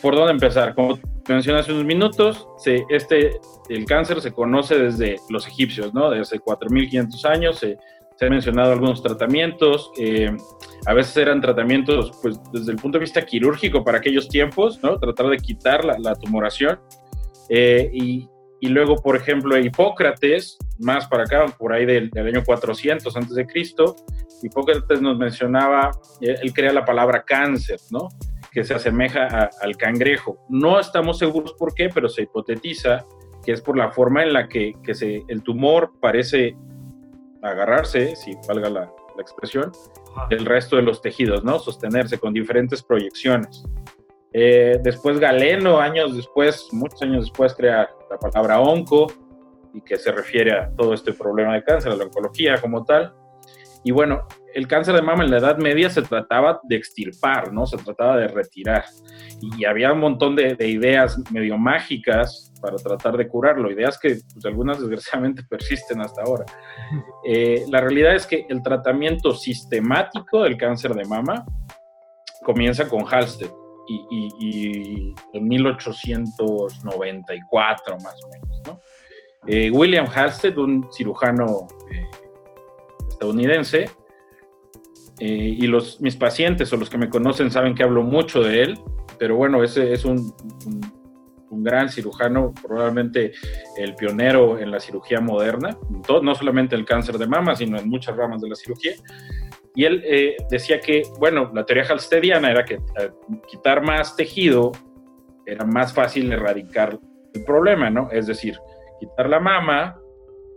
¿Por 0.00 0.14
dónde 0.14 0.32
empezar? 0.32 0.74
Como 0.74 0.98
mencioné 1.28 1.60
hace 1.60 1.72
unos 1.72 1.84
minutos, 1.84 2.46
este, 2.88 3.40
el 3.68 3.84
cáncer 3.84 4.20
se 4.20 4.32
conoce 4.32 4.78
desde 4.78 5.16
los 5.28 5.46
egipcios, 5.46 5.92
¿no? 5.92 6.10
Desde 6.10 6.38
4.500 6.38 7.24
años 7.24 7.58
se, 7.58 7.78
han 8.20 8.30
mencionado 8.30 8.72
algunos 8.72 9.02
tratamientos, 9.02 9.90
eh, 9.98 10.36
a 10.86 10.94
veces 10.94 11.16
eran 11.16 11.40
tratamientos, 11.40 12.12
pues, 12.22 12.40
desde 12.52 12.72
el 12.72 12.78
punto 12.78 12.98
de 12.98 13.04
vista 13.04 13.24
quirúrgico 13.24 13.84
para 13.84 13.98
aquellos 13.98 14.28
tiempos, 14.28 14.80
¿no? 14.82 14.98
Tratar 14.98 15.28
de 15.28 15.36
quitar 15.38 15.84
la, 15.84 16.14
tumoración. 16.14 16.80
Eh, 17.48 17.90
y, 17.92 18.28
luego, 18.60 18.96
por 18.96 19.14
ejemplo, 19.14 19.56
Hipócrates, 19.56 20.58
más 20.78 21.06
para 21.06 21.22
acá, 21.22 21.46
por 21.56 21.72
ahí 21.72 21.86
del, 21.86 22.10
año 22.16 22.42
400 22.44 23.16
antes 23.16 23.34
de 23.34 23.46
Cristo, 23.46 23.94
Hipócrates 24.42 25.00
nos 25.00 25.16
mencionaba, 25.16 25.92
él 26.20 26.52
crea 26.52 26.72
la 26.72 26.84
palabra 26.84 27.22
cáncer, 27.24 27.78
¿no? 27.90 28.08
que 28.50 28.64
se 28.64 28.74
asemeja 28.74 29.50
al 29.60 29.76
cangrejo. 29.76 30.44
No 30.48 30.80
estamos 30.80 31.18
seguros 31.18 31.54
por 31.54 31.74
qué, 31.74 31.88
pero 31.92 32.08
se 32.08 32.22
hipotetiza 32.22 33.04
que 33.44 33.52
es 33.52 33.60
por 33.60 33.76
la 33.76 33.90
forma 33.90 34.22
en 34.22 34.32
la 34.32 34.48
que, 34.48 34.74
se, 34.92 35.22
el 35.28 35.42
tumor 35.42 35.92
parece 36.00 36.56
agarrarse, 37.42 38.16
si 38.16 38.36
valga 38.46 38.68
la, 38.68 38.92
expresión, 39.18 39.72
del 40.30 40.46
resto 40.46 40.76
de 40.76 40.82
los 40.82 41.02
tejidos, 41.02 41.42
¿no? 41.42 41.58
Sostenerse 41.58 42.18
con 42.18 42.32
diferentes 42.32 42.84
proyecciones. 42.84 43.64
Eh, 44.32 44.78
después 44.82 45.18
Galeno, 45.18 45.80
años 45.80 46.14
después, 46.14 46.68
muchos 46.70 47.02
años 47.02 47.24
después, 47.24 47.52
crea 47.54 47.90
la 48.10 48.18
palabra 48.18 48.60
onco 48.60 49.06
y 49.72 49.80
que 49.82 49.96
se 49.96 50.12
refiere 50.12 50.52
a 50.52 50.70
todo 50.74 50.94
este 50.94 51.12
problema 51.12 51.54
de 51.54 51.62
cáncer, 51.62 51.92
a 51.92 51.96
la 51.96 52.04
oncología 52.04 52.56
como 52.60 52.84
tal. 52.84 53.14
Y 53.84 53.92
bueno, 53.92 54.26
el 54.54 54.66
cáncer 54.66 54.94
de 54.94 55.02
mama 55.02 55.24
en 55.24 55.30
la 55.30 55.38
Edad 55.38 55.58
Media 55.58 55.88
se 55.88 56.02
trataba 56.02 56.60
de 56.64 56.76
extirpar, 56.76 57.52
¿no? 57.52 57.66
Se 57.66 57.76
trataba 57.76 58.16
de 58.16 58.28
retirar. 58.28 58.84
Y 59.40 59.64
había 59.64 59.92
un 59.92 60.00
montón 60.00 60.34
de, 60.34 60.56
ideas 60.66 61.18
medio 61.30 61.56
mágicas 61.56 62.52
para 62.60 62.76
tratar 62.76 63.16
de 63.16 63.28
curarlo, 63.28 63.70
ideas 63.70 63.98
que 63.98 64.18
pues, 64.32 64.44
algunas 64.44 64.80
desgraciadamente 64.80 65.42
persisten 65.48 66.00
hasta 66.00 66.22
ahora. 66.22 66.44
Eh, 67.24 67.64
la 67.70 67.80
realidad 67.80 68.14
es 68.14 68.26
que 68.26 68.46
el 68.48 68.62
tratamiento 68.62 69.32
sistemático 69.32 70.42
del 70.42 70.56
cáncer 70.56 70.94
de 70.94 71.04
mama 71.04 71.46
comienza 72.42 72.88
con 72.88 73.04
Halsted 73.06 73.50
y, 73.88 75.14
en 75.32 75.48
1894 75.48 77.96
más 78.02 78.24
o 78.24 78.28
menos, 78.28 78.62
¿no? 78.66 78.80
Eh, 79.46 79.70
William 79.70 80.06
Halsted, 80.06 80.58
un 80.58 80.88
cirujano 80.92 81.68
eh, 81.90 82.06
estadounidense, 83.08 83.90
eh, 85.20 85.56
y 85.58 85.66
los, 85.66 86.00
mis 86.00 86.16
pacientes 86.16 86.72
o 86.72 86.76
los 86.76 86.88
que 86.90 86.98
me 86.98 87.08
conocen 87.08 87.50
saben 87.50 87.74
que 87.74 87.82
hablo 87.82 88.02
mucho 88.02 88.42
de 88.42 88.62
él, 88.62 88.78
pero 89.18 89.36
bueno, 89.36 89.64
ese 89.64 89.92
es 89.92 90.04
un, 90.04 90.32
un, 91.50 91.64
gran 91.64 91.88
cirujano, 91.88 92.54
probablemente 92.62 93.32
el 93.76 93.96
pionero 93.96 94.60
en 94.60 94.70
la 94.70 94.78
cirugía 94.78 95.20
moderna, 95.20 95.76
no 96.22 96.34
solamente 96.36 96.76
el 96.76 96.84
cáncer 96.84 97.18
de 97.18 97.26
mama, 97.26 97.56
sino 97.56 97.78
en 97.78 97.88
muchas 97.88 98.16
ramas 98.16 98.40
de 98.40 98.48
la 98.48 98.54
cirugía. 98.54 98.92
Y 99.78 99.84
él 99.84 100.02
eh, 100.04 100.36
decía 100.50 100.80
que, 100.80 101.04
bueno, 101.20 101.52
la 101.54 101.64
teoría 101.64 101.84
halstediana 101.84 102.50
era 102.50 102.64
que 102.64 102.74
eh, 102.74 103.10
quitar 103.46 103.80
más 103.80 104.16
tejido 104.16 104.72
era 105.46 105.64
más 105.64 105.94
fácil 105.94 106.32
erradicar 106.32 106.98
el 107.32 107.44
problema, 107.44 107.88
¿no? 107.88 108.08
Es 108.10 108.26
decir, 108.26 108.58
quitar 108.98 109.28
la 109.28 109.38
mama 109.38 109.96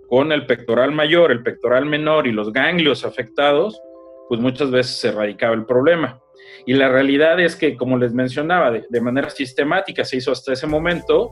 con 0.09 0.31
el 0.31 0.47
pectoral 0.47 0.91
mayor, 0.91 1.31
el 1.31 1.43
pectoral 1.43 1.85
menor 1.85 2.25
y 2.25 2.31
los 2.31 2.51
ganglios 2.51 3.05
afectados, 3.05 3.79
pues 4.27 4.41
muchas 4.41 4.71
veces 4.71 4.95
se 4.95 5.09
erradicaba 5.09 5.53
el 5.53 5.67
problema. 5.67 6.19
Y 6.65 6.73
la 6.73 6.89
realidad 6.89 7.39
es 7.39 7.55
que, 7.55 7.77
como 7.77 7.99
les 7.99 8.15
mencionaba, 8.15 8.71
de, 8.71 9.01
manera 9.01 9.29
sistemática 9.29 10.03
se 10.03 10.17
hizo 10.17 10.31
hasta 10.31 10.53
ese 10.53 10.65
momento, 10.65 11.31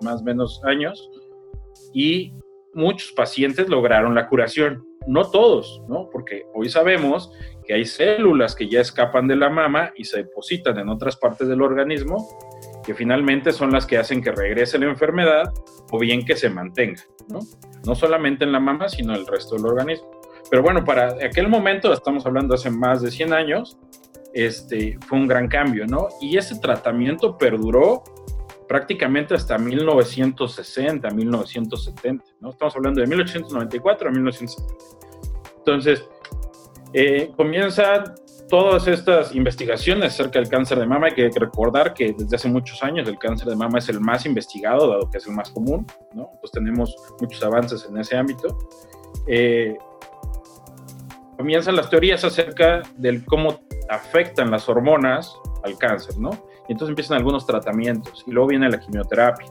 más 0.00 0.22
o 0.22 0.24
menos 0.24 0.60
años, 0.64 1.08
y 1.94 2.32
muchos 2.74 3.12
pacientes 3.12 3.68
lograron 3.68 4.14
la 4.14 4.28
curación. 4.28 4.84
No 5.06 5.30
todos, 5.30 5.82
¿no? 5.88 6.08
Porque 6.10 6.44
hoy 6.54 6.68
sabemos 6.68 7.32
que 7.66 7.74
hay 7.74 7.84
células 7.84 8.54
que 8.54 8.68
ya 8.68 8.80
escapan 8.80 9.26
de 9.26 9.36
la 9.36 9.48
mama 9.48 9.92
y 9.96 10.04
se 10.04 10.18
depositan 10.18 10.78
en 10.78 10.88
otras 10.88 11.16
partes 11.16 11.48
del 11.48 11.62
organismo, 11.62 12.28
que 12.84 12.94
finalmente 12.94 13.52
son 13.52 13.72
las 13.72 13.86
que 13.86 13.98
hacen 13.98 14.22
que 14.22 14.32
regrese 14.32 14.78
la 14.78 14.86
enfermedad 14.86 15.52
o 15.90 15.98
bien 15.98 16.24
que 16.24 16.36
se 16.36 16.50
mantenga, 16.50 17.02
¿no? 17.28 17.40
No 17.86 17.94
solamente 17.94 18.44
en 18.44 18.52
la 18.52 18.60
mama, 18.60 18.88
sino 18.88 19.14
en 19.14 19.20
el 19.20 19.26
resto 19.26 19.56
del 19.56 19.66
organismo. 19.66 20.10
Pero 20.50 20.62
bueno, 20.62 20.84
para 20.84 21.14
aquel 21.24 21.48
momento, 21.48 21.92
estamos 21.92 22.24
hablando 22.26 22.54
hace 22.54 22.70
más 22.70 23.02
de 23.02 23.10
100 23.10 23.32
años, 23.32 23.78
este, 24.32 24.98
fue 25.06 25.18
un 25.18 25.26
gran 25.26 25.48
cambio, 25.48 25.86
¿no? 25.86 26.08
Y 26.20 26.36
ese 26.36 26.58
tratamiento 26.58 27.36
perduró 27.36 28.02
prácticamente 28.68 29.34
hasta 29.34 29.58
1960, 29.58 31.10
1970, 31.10 32.24
¿no? 32.40 32.50
Estamos 32.50 32.76
hablando 32.76 33.00
de 33.00 33.06
1894 33.06 34.08
a 34.08 34.12
1970. 34.12 34.84
Entonces, 35.58 36.04
eh, 36.92 37.30
comienzan 37.36 38.14
todas 38.48 38.86
estas 38.86 39.34
investigaciones 39.34 40.14
acerca 40.14 40.38
del 40.38 40.48
cáncer 40.48 40.78
de 40.78 40.86
mama. 40.86 41.06
Hay 41.06 41.14
que 41.14 41.30
recordar 41.38 41.94
que 41.94 42.14
desde 42.16 42.36
hace 42.36 42.48
muchos 42.48 42.82
años 42.82 43.08
el 43.08 43.18
cáncer 43.18 43.48
de 43.48 43.56
mama 43.56 43.78
es 43.78 43.88
el 43.88 44.00
más 44.00 44.24
investigado, 44.26 44.88
dado 44.88 45.10
que 45.10 45.18
es 45.18 45.26
el 45.26 45.34
más 45.34 45.50
común, 45.50 45.86
¿no? 46.14 46.30
Pues 46.40 46.52
tenemos 46.52 46.96
muchos 47.20 47.42
avances 47.42 47.86
en 47.88 47.98
ese 47.98 48.16
ámbito. 48.16 48.58
Eh, 49.26 49.76
comienzan 51.36 51.76
las 51.76 51.90
teorías 51.90 52.24
acerca 52.24 52.82
del 52.96 53.24
cómo 53.24 53.60
afectan 53.88 54.50
las 54.50 54.68
hormonas 54.68 55.34
al 55.62 55.76
cáncer, 55.78 56.18
¿no? 56.18 56.30
Y 56.68 56.72
entonces 56.72 56.90
empiezan 56.90 57.16
algunos 57.16 57.46
tratamientos 57.46 58.24
y 58.26 58.30
luego 58.30 58.48
viene 58.48 58.68
la 58.68 58.78
quimioterapia 58.78 59.46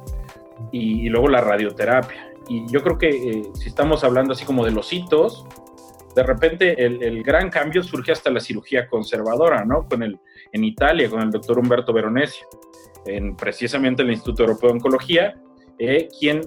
y, 0.71 1.09
luego 1.09 1.27
la 1.27 1.41
radioterapia. 1.41 2.31
Y 2.47 2.65
yo 2.71 2.81
creo 2.83 2.97
que 2.97 3.09
eh, 3.09 3.43
si 3.55 3.69
estamos 3.69 4.03
hablando 4.03 4.33
así 4.33 4.45
como 4.45 4.63
de 4.63 4.71
los 4.71 4.93
hitos, 4.93 5.45
de 6.15 6.23
repente 6.23 6.83
el, 6.83 7.21
gran 7.21 7.49
cambio 7.49 7.83
surge 7.83 8.11
hasta 8.11 8.31
la 8.31 8.39
cirugía 8.39 8.87
conservadora, 8.87 9.63
¿no? 9.65 9.87
Con 9.87 10.01
el, 10.01 10.19
en 10.51 10.63
Italia, 10.63 11.09
con 11.09 11.21
el 11.21 11.29
doctor 11.29 11.59
Humberto 11.59 11.93
Veronesi, 11.93 12.39
en 13.05 13.35
precisamente 13.35 14.01
el 14.01 14.09
Instituto 14.09 14.43
Europeo 14.43 14.69
de 14.69 14.75
Oncología, 14.77 15.39
eh, 15.77 16.07
quien 16.19 16.41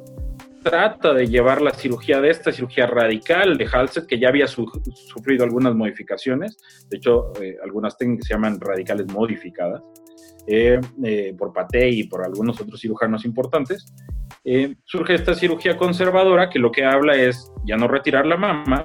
trata 0.62 1.14
de 1.14 1.26
llevar 1.26 1.62
la 1.62 1.72
cirugía 1.72 2.20
de 2.20 2.30
esta 2.30 2.52
cirugía 2.52 2.86
radical 2.86 3.56
de 3.56 3.66
Halsted, 3.66 4.06
que 4.06 4.18
ya 4.18 4.28
había 4.28 4.46
sufrido 4.46 5.44
algunas 5.44 5.74
modificaciones, 5.74 6.58
de 6.88 6.96
hecho, 6.96 7.32
eh, 7.40 7.56
algunas 7.62 7.96
técnicas 7.96 8.26
se 8.26 8.34
llaman 8.34 8.60
radicales 8.60 9.06
modificadas, 9.06 9.82
eh, 10.50 10.80
eh, 11.04 11.34
por 11.38 11.52
Pate 11.52 11.88
y 11.88 12.04
por 12.04 12.24
algunos 12.24 12.60
otros 12.60 12.80
cirujanos 12.80 13.24
importantes, 13.24 13.86
surge 14.84 15.14
esta 15.14 15.34
cirugía 15.34 15.76
conservadora 15.76 16.48
que 16.48 16.58
lo 16.58 16.72
que 16.72 16.84
habla 16.84 17.14
es 17.14 17.52
ya 17.66 17.76
no 17.76 17.88
retirar 17.88 18.24
la 18.26 18.38
mama, 18.38 18.84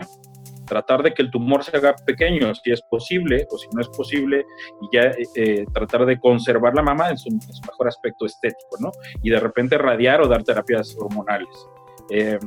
tratar 0.67 1.01
de 1.01 1.13
que 1.13 1.21
el 1.21 1.31
tumor 1.31 1.63
se 1.63 1.77
haga 1.77 1.95
pequeño 2.05 2.53
si 2.55 2.71
es 2.71 2.81
posible 2.89 3.47
o 3.49 3.57
si 3.57 3.67
no 3.73 3.81
es 3.81 3.87
posible 3.89 4.45
y 4.81 4.95
ya 4.95 5.11
tratar 5.73 6.05
de 6.05 6.19
conservar 6.19 6.75
la 6.75 6.81
mama 6.81 7.09
en 7.09 7.17
su, 7.17 7.29
en 7.29 7.41
su, 7.41 7.61
mejor 7.61 7.87
aspecto 7.87 8.25
estético, 8.25 8.77
¿no? 8.79 8.91
Y 9.23 9.29
de 9.29 9.39
repente 9.39 9.77
radiar 9.77 10.21
o 10.21 10.27
dar 10.27 10.43
terapias 10.43 10.95
hormonales. 10.99 11.49
Eh, 12.09 12.37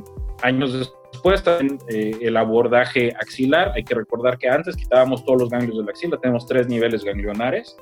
años 0.41 0.93
después, 1.11 1.43
eh, 1.89 2.11
el 2.21 2.37
abordaje 2.37 3.13
axilar. 3.19 3.71
Hay 3.75 3.83
que 3.83 3.95
recordar 3.95 4.37
que 4.37 4.47
antes 4.47 4.75
quitábamos 4.75 5.23
todos 5.25 5.41
los 5.41 5.49
ganglios 5.49 5.77
de 5.77 5.83
la 5.83 5.91
axila. 5.91 6.17
Tenemos 6.17 6.45
tres 6.45 6.67
niveles 6.67 7.03
ganglionares 7.03 7.75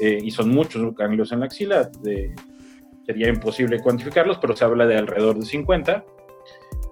eh, 0.00 0.18
y 0.22 0.30
son 0.30 0.50
muchos 0.50 0.94
ganglios 0.94 1.32
en 1.32 1.40
la 1.40 1.46
axila. 1.46 1.90
sería 3.06 3.28
imposible 3.28 3.80
cuantificarlos, 3.80 4.38
pero 4.38 4.56
se 4.56 4.64
habla 4.64 4.86
de 4.86 4.96
alrededor 4.96 5.38
de 5.38 5.44
50. 5.44 6.04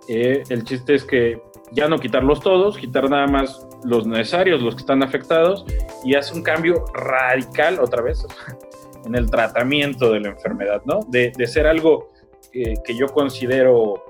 el 0.08 0.64
chiste 0.64 0.94
es 0.94 1.04
que 1.04 1.40
ya 1.72 1.88
no 1.88 1.98
quitarlos 1.98 2.40
todos, 2.40 2.76
quitar 2.76 3.08
nada 3.08 3.26
más 3.26 3.66
los 3.84 4.06
necesarios, 4.06 4.60
los 4.60 4.74
que 4.74 4.80
están 4.80 5.02
afectados, 5.02 5.64
y 6.04 6.14
hace 6.14 6.34
un 6.34 6.42
cambio 6.42 6.84
radical 6.92 7.80
otra 7.80 8.02
vez 8.02 8.26
en 9.04 9.14
el 9.14 9.30
tratamiento 9.30 10.12
de 10.12 10.20
la 10.20 10.28
enfermedad, 10.28 10.82
¿no? 10.84 11.00
De, 11.08 11.32
ser 11.46 11.66
algo 11.66 12.10
que 12.52 12.94
yo 12.94 13.06
considero, 13.06 14.04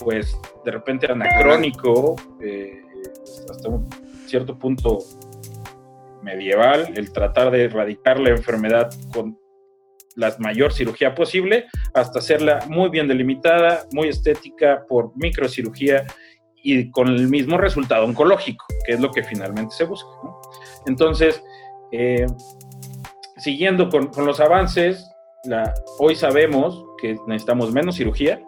pues, 0.00 0.36
de 0.64 0.72
repente 0.72 1.06
anacrónico, 1.06 2.16
eh, 2.40 2.82
hasta 3.48 3.68
un 3.68 3.88
cierto 4.26 4.58
punto 4.58 4.98
medieval, 6.22 6.92
el 6.96 7.12
tratar 7.12 7.50
de 7.50 7.64
erradicar 7.64 8.20
la 8.20 8.30
enfermedad 8.30 8.90
con 9.12 9.38
la 10.16 10.34
mayor 10.38 10.72
cirugía 10.72 11.14
posible, 11.14 11.66
hasta 11.94 12.18
hacerla 12.18 12.60
muy 12.68 12.90
bien 12.90 13.08
delimitada, 13.08 13.84
muy 13.92 14.08
estética 14.08 14.84
por 14.88 15.12
microcirugía 15.16 16.04
y 16.62 16.90
con 16.90 17.08
el 17.08 17.28
mismo 17.28 17.56
resultado 17.58 18.04
oncológico, 18.04 18.64
que 18.84 18.92
es 18.92 19.00
lo 19.00 19.10
que 19.10 19.22
finalmente 19.22 19.74
se 19.74 19.84
busca. 19.84 20.08
Entonces, 20.86 21.42
eh, 21.92 22.26
siguiendo 23.38 23.88
con, 23.88 24.10
los 24.26 24.40
avances, 24.40 25.08
hoy 25.98 26.14
sabemos 26.14 26.84
que 27.00 27.16
necesitamos 27.26 27.72
menos 27.72 27.96
cirugía, 27.96 28.42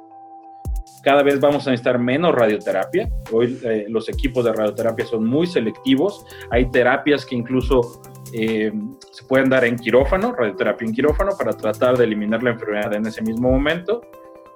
cada 1.02 1.22
vez 1.22 1.40
vamos 1.40 1.66
a 1.66 1.70
necesitar 1.70 1.98
menos 1.98 2.34
radioterapia. 2.34 3.10
Hoy 3.32 3.58
eh, 3.64 3.86
los 3.88 4.08
equipos 4.08 4.44
de 4.44 4.52
radioterapia 4.52 5.04
son 5.04 5.26
muy 5.26 5.46
selectivos. 5.46 6.24
Hay 6.50 6.70
terapias 6.70 7.26
que 7.26 7.34
incluso 7.34 8.00
eh, 8.32 8.72
se 9.10 9.24
pueden 9.24 9.50
dar 9.50 9.64
en 9.64 9.76
quirófano, 9.76 10.32
radioterapia 10.32 10.86
en 10.86 10.94
quirófano, 10.94 11.32
para 11.36 11.52
tratar 11.52 11.98
de 11.98 12.04
eliminar 12.04 12.42
la 12.42 12.50
enfermedad 12.50 12.94
en 12.94 13.06
ese 13.06 13.20
mismo 13.20 13.50
momento. 13.50 14.02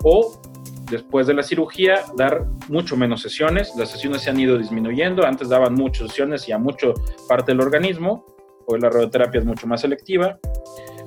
O 0.05 0.41
después 0.88 1.26
de 1.26 1.35
la 1.35 1.43
cirugía, 1.43 2.03
dar 2.17 2.47
mucho 2.69 2.97
menos 2.97 3.23
sesiones. 3.23 3.73
Las 3.76 3.91
sesiones 3.91 4.23
se 4.23 4.31
han 4.31 4.38
ido 4.38 4.57
disminuyendo. 4.57 5.26
Antes 5.26 5.49
daban 5.49 5.75
muchas 5.75 6.09
sesiones 6.09 6.49
y 6.49 6.53
a 6.53 6.59
mucho 6.59 6.95
parte 7.29 7.53
del 7.53 7.61
organismo. 7.61 8.25
Hoy 8.67 8.81
la 8.81 8.88
radioterapia 8.88 9.41
es 9.41 9.45
mucho 9.45 9.67
más 9.67 9.81
selectiva. 9.81 10.38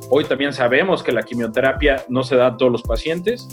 Hoy 0.09 0.25
también 0.25 0.51
sabemos 0.53 1.01
que 1.01 1.11
la 1.11 1.23
quimioterapia 1.23 2.03
no 2.09 2.23
se 2.23 2.35
da 2.35 2.47
a 2.47 2.57
todos 2.57 2.71
los 2.71 2.81
pacientes 2.81 3.47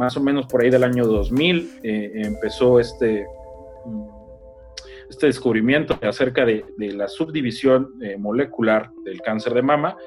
más 0.00 0.16
o 0.16 0.20
menos 0.22 0.46
por 0.46 0.62
ahí 0.62 0.70
del 0.70 0.82
año 0.82 1.04
2000 1.06 1.80
eh, 1.82 2.12
empezó 2.24 2.80
este, 2.80 3.26
este 5.10 5.26
descubrimiento 5.26 5.98
acerca 6.00 6.46
de, 6.46 6.64
la 6.78 7.06
subdivisión 7.06 8.02
eh, 8.02 8.16
molecular 8.16 8.90
del 9.04 9.20
cáncer 9.20 9.52
de 9.52 9.60
mama. 9.60 9.98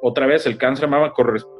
Otra 0.00 0.24
vez, 0.26 0.46
el 0.46 0.56
cáncer 0.56 0.86
de 0.86 0.92
mama 0.92 1.12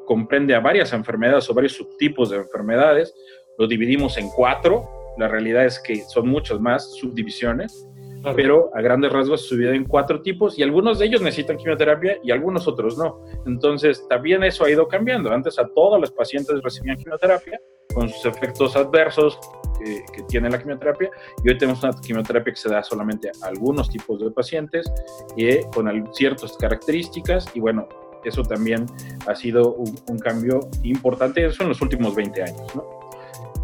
comprende 0.06 0.54
a 0.54 0.60
varias 0.60 0.94
enfermedades 0.94 1.50
o 1.50 1.54
varios 1.54 1.74
subtipos 1.74 2.30
de 2.30 2.38
enfermedades. 2.38 3.14
Lo 3.58 3.66
dividimos 3.66 4.16
en 4.16 4.30
cuatro. 4.30 4.88
La 5.18 5.28
realidad 5.28 5.66
es 5.66 5.78
que 5.78 5.96
son 6.04 6.26
muchas 6.26 6.58
más 6.60 6.90
subdivisiones, 6.94 7.86
pero 8.34 8.70
a 8.74 8.80
grandes 8.80 9.12
rasgos 9.12 9.48
se 9.48 9.56
divide 9.56 9.76
en 9.76 9.84
cuatro 9.84 10.22
tipos 10.22 10.58
y 10.58 10.62
algunos 10.62 10.98
de 10.98 11.06
ellos 11.06 11.20
necesitan 11.20 11.56
quimioterapia 11.56 12.18
y 12.22 12.30
algunos 12.30 12.66
otros 12.66 12.96
no. 12.96 13.20
Entonces, 13.46 14.06
también 14.08 14.42
eso 14.44 14.64
ha 14.64 14.70
ido 14.70 14.88
cambiando. 14.88 15.32
Antes 15.32 15.58
a 15.58 15.66
todos 15.68 16.00
los 16.00 16.10
pacientes 16.12 16.60
recibían 16.62 16.96
quimioterapia 16.96 17.60
con 17.94 18.08
sus 18.08 18.24
efectos 18.26 18.76
adversos 18.76 19.38
que, 19.78 20.22
tiene 20.28 20.50
la 20.50 20.58
quimioterapia 20.58 21.10
y 21.44 21.48
hoy 21.48 21.58
tenemos 21.58 21.82
una 21.82 21.92
quimioterapia 22.00 22.52
que 22.52 22.58
se 22.58 22.68
da 22.68 22.82
solamente 22.82 23.30
a 23.42 23.46
algunos 23.48 23.90
tipos 23.90 24.18
de 24.20 24.30
pacientes 24.30 24.90
y 25.36 25.60
con 25.74 26.14
ciertas 26.14 26.56
características 26.56 27.46
y 27.54 27.60
bueno, 27.60 27.88
eso 28.24 28.42
también 28.42 28.86
ha 29.26 29.34
sido 29.34 29.74
un, 29.74 30.18
cambio 30.18 30.60
importante, 30.82 31.44
eso 31.44 31.62
en 31.62 31.68
los 31.70 31.82
últimos 31.82 32.14
20 32.14 32.42
años. 32.42 32.72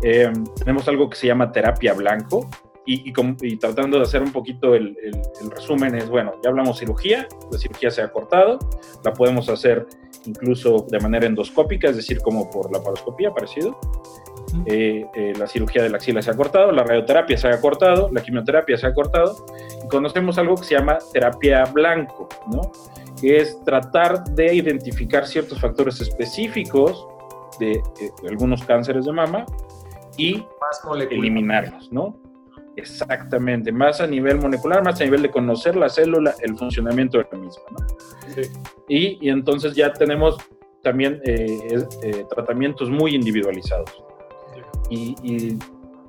Eh, 0.03 0.31
tenemos 0.57 0.87
algo 0.89 1.09
que 1.09 1.17
se 1.17 1.27
llama 1.27 1.51
terapia 1.51 1.95
blanco, 1.95 2.49
y, 2.87 3.13
y, 3.43 3.57
tratando 3.57 3.99
de 3.99 4.05
hacer 4.05 4.23
un 4.23 4.33
poquito 4.33 4.75
el, 4.75 4.97
el, 5.03 5.51
resumen 5.51 5.95
es, 5.95 6.09
bueno, 6.09 6.33
ya 6.43 6.51
hablamos 6.51 6.79
cirugía, 6.79 7.29
la 7.51 7.59
cirugía 7.59 7.91
se 7.91 8.03
ha 8.03 8.11
cortado, 8.11 8.59
la 9.05 9.13
podemos 9.13 9.49
hacer 9.49 9.87
incluso 10.27 10.87
de 10.89 10.99
manera 10.99 11.27
endoscópica, 11.27 11.89
es 11.89 11.97
decir, 11.97 12.21
como 12.21 12.51
por 12.51 12.73
la 12.73 12.83
paroscopía, 12.83 13.33
parecido. 13.33 13.79
Eh, 14.67 15.07
eh, 15.15 15.33
la 15.39 15.47
cirugía 15.47 15.83
de 15.83 15.91
la 15.91 15.99
axila 15.99 16.23
se 16.23 16.31
ha 16.31 16.37
cortado, 16.37 16.73
la 16.73 16.83
radioterapia 16.83 17.37
se 17.37 17.49
ha 17.49 17.61
cortado, 17.61 18.11
la 18.13 18.23
quimioterapia 18.23 18.77
se 18.77 18.87
ha 18.87 18.95
cortado, 18.95 19.47
y 19.85 19.89
conocemos 19.89 20.39
algo 20.39 20.57
que 20.57 20.65
se 20.65 20.75
llama 20.75 20.99
terapia 21.13 21.65
blanco, 21.67 22.29
¿no? 22.51 22.73
que 23.21 23.37
es 23.37 23.63
tratar 23.65 24.25
de 24.25 24.55
identificar 24.55 25.27
ciertos 25.27 25.61
factores 25.61 26.01
específicos 26.01 27.07
de, 27.59 27.73
eh, 27.73 28.11
algunos 28.29 28.65
cánceres 28.65 29.05
de 29.05 29.13
mama 29.13 29.45
y 30.17 30.43
eliminarlos, 31.11 31.93
¿no? 31.93 32.17
Exactamente, 32.81 33.73
más 33.73 34.01
a 34.01 34.07
nivel 34.07 34.39
molecular, 34.39 34.83
más 34.83 35.01
a 35.01 35.05
nivel 35.05 35.23
de 35.23 35.31
conocer 35.31 35.77
la 35.77 35.89
célula, 35.89 36.35
el 36.41 36.57
funcionamiento 36.57 37.19
de 37.19 37.27
la 37.31 37.39
misma. 37.39 37.63
¿no? 37.71 37.87
Y, 38.89 39.19
y, 39.21 39.29
entonces 39.29 39.75
ya 39.75 39.93
tenemos 39.93 40.37
también 40.83 41.21
tratamientos 42.31 42.91
muy 42.91 43.15
individualizados. 43.15 43.91
Y, 44.91 45.59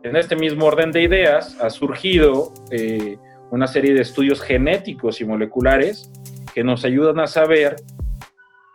en 0.03 0.15
este 0.15 0.35
mismo 0.35 0.65
orden 0.65 0.91
de 0.91 1.03
ideas 1.03 1.55
ha 1.61 1.69
surgido 1.69 2.51
eh, 2.71 3.19
una 3.51 3.67
serie 3.67 3.93
de 3.93 4.01
estudios 4.01 4.41
genéticos 4.41 5.21
y 5.21 5.25
moleculares 5.25 6.11
que 6.55 6.63
nos 6.63 6.83
ayudan 6.85 7.19
a 7.19 7.27
saber 7.27 7.75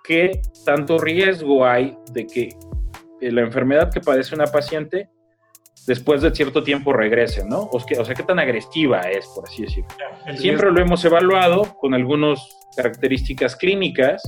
qué 0.04 0.40
tanto 0.64 0.98
riesgo 0.98 1.66
hay 1.66 1.98
de 2.12 2.28
que 2.28 2.48
eh, 3.20 3.32
la 3.32 3.40
enfermedad 3.40 3.92
que 3.92 4.00
padece 4.00 4.36
una 4.36 4.46
paciente 4.46 5.08
después 5.86 6.22
de 6.22 6.34
cierto 6.34 6.62
tiempo 6.62 6.92
regrese, 6.92 7.44
¿no? 7.44 7.68
O, 7.72 7.80
sea, 7.80 8.14
qué 8.14 8.22
tan 8.22 8.38
agresiva 8.38 9.00
es, 9.02 9.26
por 9.28 9.44
así 9.44 9.62
decirlo. 9.62 9.88
Siempre 10.36 10.70
lo 10.70 10.80
hemos 10.80 11.04
evaluado 11.04 11.76
con 11.78 11.94
algunas 11.94 12.40
características 12.76 13.56
clínicas, 13.56 14.22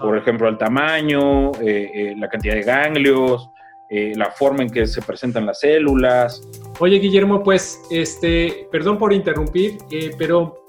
por 0.00 0.16
ejemplo, 0.18 0.48
el 0.48 0.58
tamaño, 0.58 1.52
eh, 1.60 2.14
la 2.16 2.28
cantidad 2.28 2.54
de 2.54 2.62
ganglios, 2.62 3.50
eh, 3.90 4.12
la 4.16 4.30
forma 4.30 4.62
en 4.62 4.70
que 4.70 4.86
se 4.86 5.02
presentan 5.02 5.44
las 5.46 5.60
células. 5.60 6.42
Oye, 6.80 6.98
Guillermo, 6.98 7.42
pues, 7.42 7.80
este, 7.90 8.66
perdón 8.72 8.98
por 8.98 9.12
interrumpir, 9.12 9.78
eh, 9.90 10.10
pero 10.18 10.64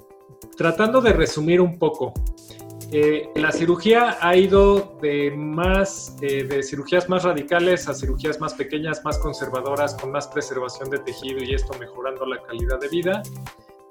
tratando 0.56 1.00
de 1.00 1.12
resumir 1.12 1.60
un 1.60 1.78
poco, 1.78 2.12
eh, 2.92 3.28
la 3.34 3.52
cirugía 3.52 4.16
ha 4.20 4.36
ido 4.36 4.96
de 5.02 5.30
más, 5.32 6.16
de 6.18 6.62
cirugías 6.62 7.08
más 7.08 7.24
radicales 7.24 7.88
a 7.88 7.94
cirugías 7.94 8.40
más 8.40 8.54
pequeñas, 8.54 9.04
más 9.04 9.18
conservadoras, 9.18 9.94
con 9.94 10.12
más 10.12 10.28
preservación 10.28 10.90
de 10.90 10.98
tejido 11.00 11.42
y 11.42 11.54
esto 11.54 11.76
mejorando 11.78 12.26
la 12.26 12.42
calidad 12.42 12.78
de 12.80 12.88
vida 12.88 13.22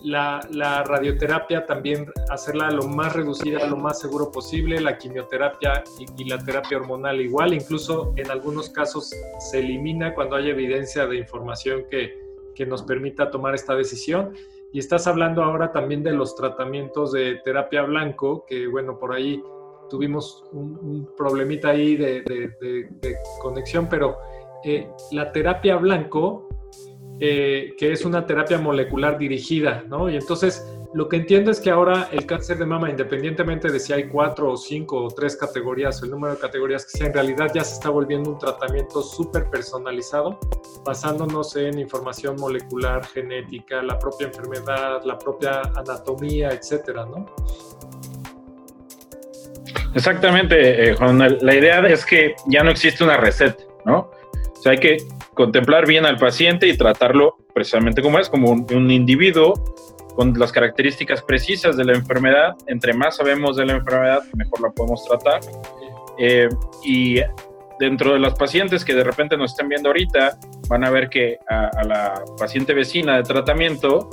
la, 0.05 0.83
radioterapia 0.83 1.65
también 1.65 2.11
hacerla 2.29 2.71
lo 2.71 2.87
más 2.87 3.13
reducida, 3.13 3.65
lo 3.67 3.77
más 3.77 3.99
seguro 3.99 4.31
posible, 4.31 4.79
la 4.79 4.97
quimioterapia 4.97 5.83
y, 6.17 6.23
la 6.25 6.37
terapia 6.37 6.77
hormonal 6.77 7.21
igual, 7.21 7.53
incluso 7.53 8.13
en 8.15 8.29
algunos 8.29 8.69
casos 8.69 9.11
se 9.39 9.59
elimina 9.59 10.13
cuando 10.13 10.35
hay 10.35 10.49
evidencia 10.49 11.05
de 11.07 11.17
información 11.17 11.85
que, 11.89 12.17
que 12.53 12.65
nos 12.65 12.83
permita 12.83 13.31
tomar 13.31 13.55
esta 13.55 13.75
decisión. 13.75 14.33
Y 14.75 14.79
estás 14.79 15.07
hablando 15.07 15.41
ahora 15.41 15.71
también 15.71 16.03
de 16.03 16.11
los 16.11 16.35
tratamientos 16.35 17.13
de 17.13 17.35
terapia 17.45 17.83
blanco, 17.83 18.45
que 18.45 18.67
bueno, 18.67 18.99
por 18.99 19.13
ahí 19.13 19.41
tuvimos 19.89 20.43
un, 20.51 21.09
problemita 21.15 21.69
ahí 21.69 21.95
de, 21.95 22.89
conexión, 23.41 23.87
pero 23.89 24.17
eh, 24.65 24.89
la 25.13 25.31
terapia 25.31 25.77
blanco 25.77 26.49
eh, 27.21 27.73
que 27.77 27.93
es 27.93 28.03
una 28.03 28.25
terapia 28.25 28.57
molecular 28.57 29.17
dirigida, 29.17 29.85
¿no? 29.87 30.09
Y 30.09 30.17
entonces 30.17 30.69
lo 30.95 31.09
que 31.09 31.17
entiendo 31.17 31.51
es 31.51 31.59
que 31.59 31.69
ahora 31.69 32.07
el 32.13 32.25
cáncer 32.25 32.57
de 32.57 32.65
mama, 32.65 32.89
independientemente 32.89 33.69
de 33.69 33.81
si 33.81 33.91
hay 33.91 34.07
cuatro 34.07 34.53
o 34.53 34.55
cinco 34.55 35.03
o 35.03 35.09
tres 35.09 35.35
categorías, 35.35 36.01
el 36.01 36.09
número 36.09 36.35
de 36.35 36.39
categorías 36.39 36.85
que 36.85 36.97
sea, 36.97 37.07
en 37.07 37.13
realidad 37.13 37.51
ya 37.53 37.65
se 37.65 37.73
está 37.73 37.89
volviendo 37.89 38.29
un 38.29 38.39
tratamiento 38.39 39.01
súper 39.01 39.49
personalizado, 39.49 40.39
basándonos 40.85 41.53
en 41.57 41.79
información 41.79 42.37
molecular, 42.37 43.05
genética, 43.07 43.83
la 43.83 43.99
propia 43.99 44.27
enfermedad, 44.27 45.03
la 45.03 45.17
propia 45.17 45.63
anatomía, 45.75 46.51
etcétera, 46.51 47.05
¿no? 47.05 47.25
Exactamente, 49.93 50.91
eh, 50.91 50.95
Juan. 50.95 51.17
La 51.17 51.55
idea 51.55 51.85
es 51.87 52.05
que 52.05 52.35
ya 52.47 52.63
no 52.63 52.71
existe 52.71 53.03
una 53.03 53.17
receta, 53.17 53.61
¿no? 53.83 54.11
O 54.53 54.61
sea, 54.61 54.71
hay 54.71 54.79
que 54.79 54.97
contemplar 55.33 55.85
bien 55.85 56.05
al 56.05 56.15
paciente 56.15 56.69
y 56.69 56.77
tratarlo 56.77 57.35
precisamente 57.53 58.01
como 58.01 58.17
es, 58.17 58.29
como 58.29 58.51
un, 58.51 58.91
individuo 58.91 59.53
con 60.15 60.33
las 60.39 60.51
características 60.51 61.21
precisas 61.21 61.77
de 61.77 61.85
la 61.85 61.93
enfermedad. 61.93 62.55
Entre 62.67 62.93
más 62.93 63.17
sabemos 63.17 63.57
de 63.57 63.65
la 63.65 63.73
enfermedad, 63.73 64.23
mejor 64.35 64.61
la 64.61 64.69
podemos 64.71 65.03
tratar. 65.05 65.41
Eh, 66.17 66.49
y 66.83 67.19
dentro 67.79 68.13
de 68.13 68.19
los 68.19 68.33
pacientes 68.35 68.85
que 68.85 68.93
de 68.93 69.03
repente 69.03 69.37
nos 69.37 69.51
estén 69.51 69.67
viendo 69.67 69.89
ahorita, 69.89 70.37
van 70.69 70.83
a 70.85 70.89
ver 70.89 71.09
que 71.09 71.37
a, 71.47 71.83
la 71.83 72.23
paciente 72.37 72.73
vecina 72.73 73.17
de 73.17 73.23
tratamiento 73.23 74.09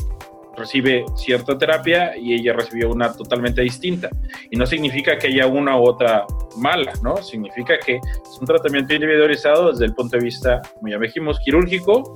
recibe 0.56 1.04
cierta 1.16 1.56
terapia 1.56 2.16
y 2.16 2.34
ella 2.34 2.52
recibió 2.52 2.90
una 2.90 3.12
totalmente 3.12 3.62
distinta. 3.62 4.10
Y 4.50 4.56
no 4.56 4.66
significa 4.66 5.16
que 5.16 5.28
haya 5.28 5.46
una 5.46 5.78
u 5.78 5.84
otra 5.84 6.26
mala, 6.56 6.92
¿no? 7.02 7.16
Significa 7.18 7.78
que 7.78 7.96
es 7.96 8.38
un 8.38 8.46
tratamiento 8.46 8.92
individualizado 8.92 9.70
desde 9.70 9.86
el 9.86 9.94
punto 9.94 10.18
de 10.18 10.24
vista, 10.24 10.60
como 10.74 10.88
ya 10.88 10.98
dijimos, 10.98 11.38
quirúrgico 11.44 12.12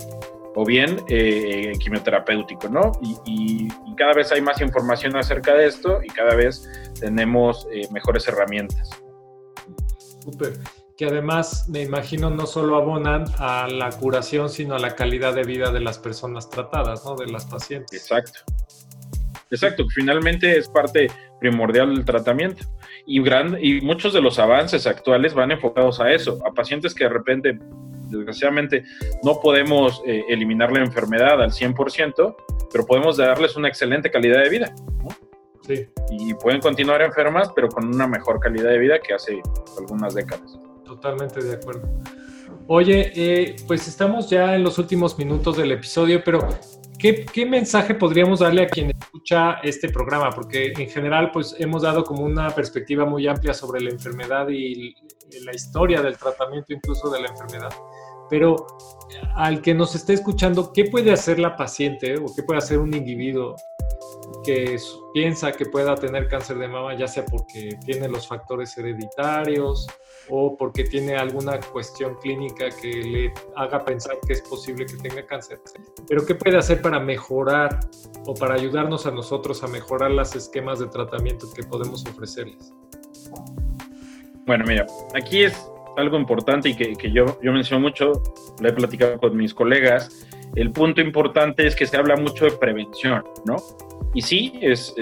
o 0.57 0.65
bien 0.65 1.03
eh, 1.09 1.73
quimioterapéutico, 1.79 2.69
¿no? 2.69 2.93
Y, 3.27 3.69
cada 3.97 4.13
vez 4.13 4.31
hay 4.31 4.43
más 4.43 4.61
información 4.61 5.17
acerca 5.17 5.55
de 5.55 5.67
esto 5.67 6.01
y 6.03 6.09
cada 6.09 6.35
vez 6.35 6.69
tenemos 7.01 7.67
eh, 7.73 7.89
mejores 7.93 8.29
herramientas. 8.29 8.91
Súper. 10.21 10.53
Que 10.99 11.07
además, 11.07 11.67
me 11.71 11.81
imagino, 11.83 12.29
no 12.29 12.47
solo 12.47 12.77
abonan 12.77 13.25
a 13.39 13.69
la 13.69 13.89
curación, 13.89 14.51
sino 14.51 14.75
a 14.75 14.79
la 14.79 14.95
calidad 14.95 15.35
de 15.35 15.45
vida 15.45 15.71
de 15.71 15.81
las 15.81 15.99
personas 15.99 16.51
tratadas, 16.51 17.07
¿no? 17.07 17.17
De 17.17 17.27
las 17.27 17.47
pacientes. 17.47 18.03
Exacto. 18.03 18.41
Exacto, 19.51 19.85
finalmente 19.95 20.59
es 20.59 20.69
parte 20.69 21.07
primordial 21.41 21.95
del 21.95 22.05
tratamiento. 22.05 22.65
Y, 23.07 23.23
gran, 23.23 23.57
y 23.59 23.81
muchos 23.81 24.13
de 24.13 24.21
los 24.21 24.39
avances 24.39 24.87
actuales 24.87 25.33
van 25.33 25.53
enfocados 25.53 26.01
a 26.01 26.11
eso, 26.13 26.39
a 26.47 26.53
pacientes 26.53 26.95
que 26.95 27.05
de 27.05 27.11
repente, 27.11 27.59
desgraciadamente, 28.07 28.85
no 29.23 29.41
podemos 29.41 30.03
eh, 30.07 30.25
eliminar 30.29 30.73
la 30.73 30.81
enfermedad 30.81 31.43
al 31.43 31.51
100%, 31.51 32.37
pero 32.73 32.87
podemos 32.87 33.17
darles 33.17 33.57
una 33.57 33.69
excelente 33.69 34.11
calidad 34.11 34.43
de 34.43 34.49
vida. 34.49 34.75
Sí. 35.67 35.87
Y 36.11 36.35
pueden 36.35 36.61
continuar 36.61 37.03
enfermas, 37.03 37.51
pero 37.55 37.69
con 37.69 37.87
una 37.87 38.07
mejor 38.07 38.39
calidad 38.39 38.71
de 38.71 38.79
vida 38.79 38.99
que 39.01 39.15
hace 39.15 39.41
algunas 39.79 40.15
décadas. 40.15 40.59
Totalmente 40.85 41.43
de 41.43 41.55
acuerdo. 41.55 41.89
Oye, 42.69 43.13
eh, 43.15 43.57
pues 43.67 43.87
estamos 43.87 44.29
ya 44.31 44.55
en 44.55 44.63
los 44.63 44.79
últimos 44.79 45.19
minutos 45.19 45.57
del 45.57 45.73
episodio, 45.73 46.23
pero 46.25 46.49
¿qué, 46.99 47.25
¿qué, 47.25 47.47
mensaje 47.47 47.95
podríamos 47.95 48.41
darle 48.41 48.63
a 48.63 48.69
quien 48.69 48.91
escucha 48.91 49.59
este 49.63 49.89
programa? 49.89 50.31
Porque 50.31 50.73
en 50.77 50.89
general, 50.89 51.31
pues 51.33 51.55
hemos 51.59 51.83
dado 51.83 52.05
como 52.05 52.23
una 52.23 52.51
perspectiva 52.51 53.05
muy 53.05 53.27
amplia 53.27 53.55
sobre 53.55 53.81
la 53.81 53.91
enfermedad 53.91 54.49
y 54.49 54.95
la 55.43 55.55
historia 55.55 56.03
del 56.03 56.17
tratamiento 56.17 56.73
incluso 56.73 57.11
de 57.11 57.21
la 57.21 57.29
enfermedad. 57.29 57.71
Pero 58.29 58.67
al 59.37 59.63
que 59.63 59.75
nos 59.75 59.95
esté 59.95 60.15
escuchando, 60.15 60.73
¿qué 60.73 60.87
puede 60.87 61.13
hacer 61.13 61.39
la 61.39 61.57
paciente 61.57 62.17
o 62.19 62.27
qué 62.35 62.43
puede 62.43 62.59
hacer 62.59 62.79
un 62.79 62.93
individuo 62.93 63.55
que 64.45 64.79
piensa 65.13 65.53
que 65.53 65.67
pueda 65.67 65.95
tener 65.95 66.29
cáncer 66.29 66.59
de 66.59 66.69
mama, 66.69 66.97
ya 66.97 67.09
sea 67.09 67.25
porque 67.25 67.79
tiene 67.85 68.09
los 68.09 68.27
factores 68.27 68.77
hereditarios 68.77 69.87
o 70.29 70.57
porque 70.57 70.85
tiene 70.85 71.17
alguna 71.17 71.61
cuestión 71.61 72.17
clínica 72.17 72.69
que 72.71 72.91
le 72.91 73.35
haga 73.55 73.85
pensar 73.85 74.17
que 74.27 74.35
es 74.35 74.43
posible 74.43 74.87
que 74.87 74.97
tenga 74.97 75.25
cáncer. 75.27 75.61
Pero 76.09 76.27
¿qué 76.27 76.35
puede 76.35 76.57
hacer 76.57 76.83
para 76.83 76.99
mejorar 76.99 77.81
o 78.27 78.35
para 78.35 78.55
ayudarnos 78.55 79.07
a 79.07 79.11
nosotros 79.11 79.63
a 79.63 79.69
mejorar 79.69 80.11
los 80.11 80.35
esquemas 80.35 80.81
de 80.81 80.89
tratamiento 80.89 81.49
que 81.55 81.63
podemos 81.63 82.05
ofrecerles? 82.07 82.73
Bueno, 84.47 84.65
mira, 84.67 84.87
aquí 85.15 85.43
es 85.43 85.71
algo 85.97 86.17
importante 86.17 86.69
y 86.69 86.77
que, 86.77 86.95
que 86.95 87.11
yo, 87.11 87.39
yo 87.43 87.53
menciono 87.53 87.81
mucho, 87.83 88.13
lo 88.61 88.69
he 88.69 88.73
platicado 88.73 89.19
con 89.19 89.37
mis 89.37 89.53
colegas, 89.53 90.27
el 90.55 90.71
punto 90.71 91.01
importante 91.01 91.67
es 91.67 91.75
que 91.75 91.87
se 91.87 91.97
habla 91.97 92.17
mucho 92.17 92.45
de 92.45 92.53
prevención, 92.53 93.25
¿no? 93.45 93.57
Y 94.15 94.23
sí, 94.23 94.59
es 94.63 94.95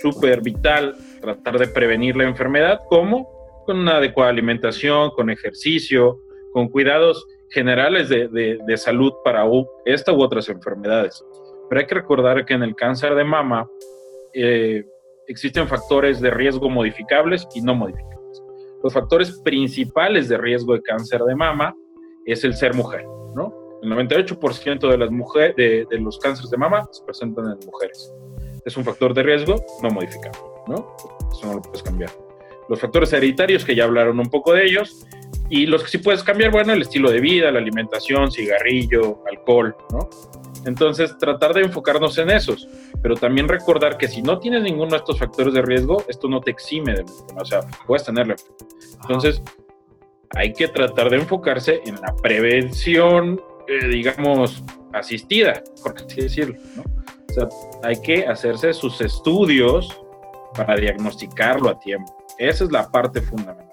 súper 0.00 0.38
es, 0.38 0.42
vital 0.42 0.96
tratar 1.20 1.58
de 1.58 1.68
prevenir 1.68 2.16
la 2.16 2.24
enfermedad, 2.24 2.80
como 2.88 3.28
con 3.66 3.78
una 3.78 3.98
adecuada 3.98 4.30
alimentación, 4.30 5.10
con 5.10 5.30
ejercicio, 5.30 6.18
con 6.52 6.68
cuidados 6.68 7.24
generales 7.50 8.08
de, 8.08 8.28
de, 8.28 8.76
salud 8.76 9.12
para 9.24 9.44
esta 9.84 10.12
u 10.12 10.22
otras 10.22 10.48
enfermedades. 10.48 11.22
Pero 11.68 11.80
hay 11.80 11.86
que 11.86 11.94
recordar 11.94 12.44
que 12.44 12.54
en 12.54 12.62
el 12.62 12.74
cáncer 12.74 13.14
de 13.14 13.24
mama 13.24 13.68
eh, 14.32 14.84
existen 15.28 15.68
factores 15.68 16.20
de 16.20 16.30
riesgo 16.30 16.68
modificables 16.68 17.46
y 17.54 17.62
no 17.62 17.74
modificables. 17.74 18.42
Los 18.82 18.92
factores 18.92 19.40
principales 19.44 20.28
de 20.28 20.38
riesgo 20.38 20.74
de 20.74 20.82
cáncer 20.82 21.20
de 21.22 21.34
mama 21.34 21.74
es 22.26 22.44
el 22.44 22.54
ser 22.54 22.74
mujer, 22.74 23.04
¿no? 23.34 23.54
El 23.82 23.90
98% 23.90 24.90
de, 24.90 24.98
las 24.98 25.10
mujeres, 25.10 25.56
de, 25.56 25.86
los 25.98 26.18
cánceres 26.18 26.50
de 26.50 26.56
mama 26.56 26.88
se 26.90 27.04
presentan 27.04 27.46
en 27.46 27.58
mujeres. 27.66 28.12
Es 28.64 28.76
un 28.76 28.84
factor 28.84 29.12
de 29.12 29.22
riesgo 29.22 29.64
no 29.82 29.90
modificable, 29.90 30.38
¿no? 30.68 30.96
Eso 31.32 31.46
no 31.46 31.54
lo 31.54 31.62
puedes 31.62 31.82
cambiar. 31.82 32.10
Los 32.68 32.80
factores 32.80 33.12
hereditarios, 33.12 33.64
que 33.64 33.74
ya 33.74 33.84
hablaron 33.84 34.18
un 34.20 34.30
poco 34.30 34.52
de 34.52 34.64
ellos, 34.64 35.04
y 35.50 35.66
los 35.66 35.82
que 35.82 35.90
sí 35.90 35.98
puedes 35.98 36.22
cambiar, 36.22 36.50
bueno, 36.50 36.72
el 36.72 36.82
estilo 36.82 37.10
de 37.10 37.20
vida, 37.20 37.50
la 37.50 37.58
alimentación, 37.58 38.30
cigarrillo, 38.30 39.22
alcohol, 39.28 39.76
¿no? 39.90 40.08
Entonces, 40.66 41.16
tratar 41.18 41.54
de 41.54 41.62
enfocarnos 41.62 42.16
en 42.18 42.30
esos, 42.30 42.68
pero 43.02 43.16
también 43.16 43.48
recordar 43.48 43.98
que 43.98 44.08
si 44.08 44.22
no 44.22 44.38
tienes 44.38 44.62
ninguno 44.62 44.92
de 44.92 44.98
estos 44.98 45.18
factores 45.18 45.54
de 45.54 45.62
riesgo, 45.62 46.04
esto 46.08 46.28
no 46.28 46.40
te 46.40 46.50
exime 46.50 46.94
de 46.94 47.04
o 47.36 47.44
sea, 47.44 47.60
puedes 47.86 48.04
tenerlo. 48.04 48.34
Entonces, 49.02 49.42
hay 50.34 50.52
que 50.52 50.68
tratar 50.68 51.10
de 51.10 51.16
enfocarse 51.16 51.82
en 51.84 51.96
la 51.96 52.14
prevención 52.22 53.40
eh, 53.68 53.88
digamos, 53.88 54.62
asistida, 54.92 55.62
por 55.82 55.94
así 55.94 56.20
decirlo, 56.20 56.56
¿no? 56.76 56.82
O 56.82 57.32
sea, 57.32 57.48
hay 57.84 58.00
que 58.02 58.26
hacerse 58.26 58.74
sus 58.74 59.00
estudios 59.00 59.98
para 60.54 60.76
diagnosticarlo 60.76 61.70
a 61.70 61.78
tiempo. 61.78 62.12
Esa 62.38 62.64
es 62.64 62.72
la 62.72 62.90
parte 62.90 63.22
fundamental. 63.22 63.68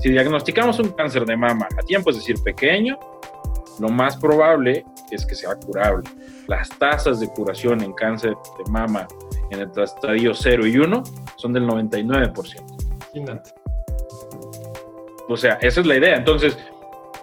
Si 0.00 0.10
diagnosticamos 0.10 0.78
un 0.78 0.90
cáncer 0.90 1.26
de 1.26 1.36
mama 1.36 1.68
a 1.78 1.82
tiempo, 1.82 2.10
es 2.10 2.16
decir, 2.16 2.36
pequeño, 2.42 2.98
lo 3.80 3.88
más 3.88 4.16
probable 4.16 4.84
es 5.14 5.26
que 5.26 5.34
sea 5.34 5.54
curable. 5.56 6.08
Las 6.46 6.68
tasas 6.78 7.20
de 7.20 7.28
curación 7.28 7.82
en 7.82 7.92
cáncer 7.92 8.34
de 8.58 8.70
mama 8.70 9.06
en 9.50 9.60
el 9.60 9.70
estadio 9.76 10.34
0 10.34 10.66
y 10.66 10.78
1 10.78 11.02
son 11.36 11.52
del 11.52 11.66
99%. 11.66 13.64
O 15.28 15.36
sea, 15.36 15.54
esa 15.60 15.80
es 15.80 15.86
la 15.86 15.96
idea. 15.96 16.16
Entonces, 16.16 16.56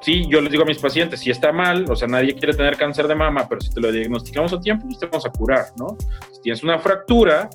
sí, 0.02 0.28
yo 0.28 0.42
les 0.42 0.52
digo 0.52 0.64
a 0.64 0.66
mis 0.66 0.80
pacientes, 0.80 1.20
si 1.20 1.32
está 1.32 1.52
mal, 1.52 1.86
o 1.90 1.96
sea, 1.96 2.08
nadie 2.08 2.34
quiere 2.34 2.54
tener 2.54 2.78
cáncer 2.78 3.08
de 3.08 3.16
mama, 3.16 3.48
pero 3.48 3.62
si 3.62 3.72
te 3.72 3.80
lo 3.80 3.92
diagnosticamos 3.92 4.54
a 4.54 4.60
tiempo, 4.60 4.86
pues 4.88 5.00
te 5.00 5.06
vamos 5.06 5.26
a 5.26 5.30
curar, 5.30 5.66
¿no? 5.78 5.98
Si 6.32 6.42
tienes 6.42 6.64
una 6.64 6.80
fractura, 6.80 7.50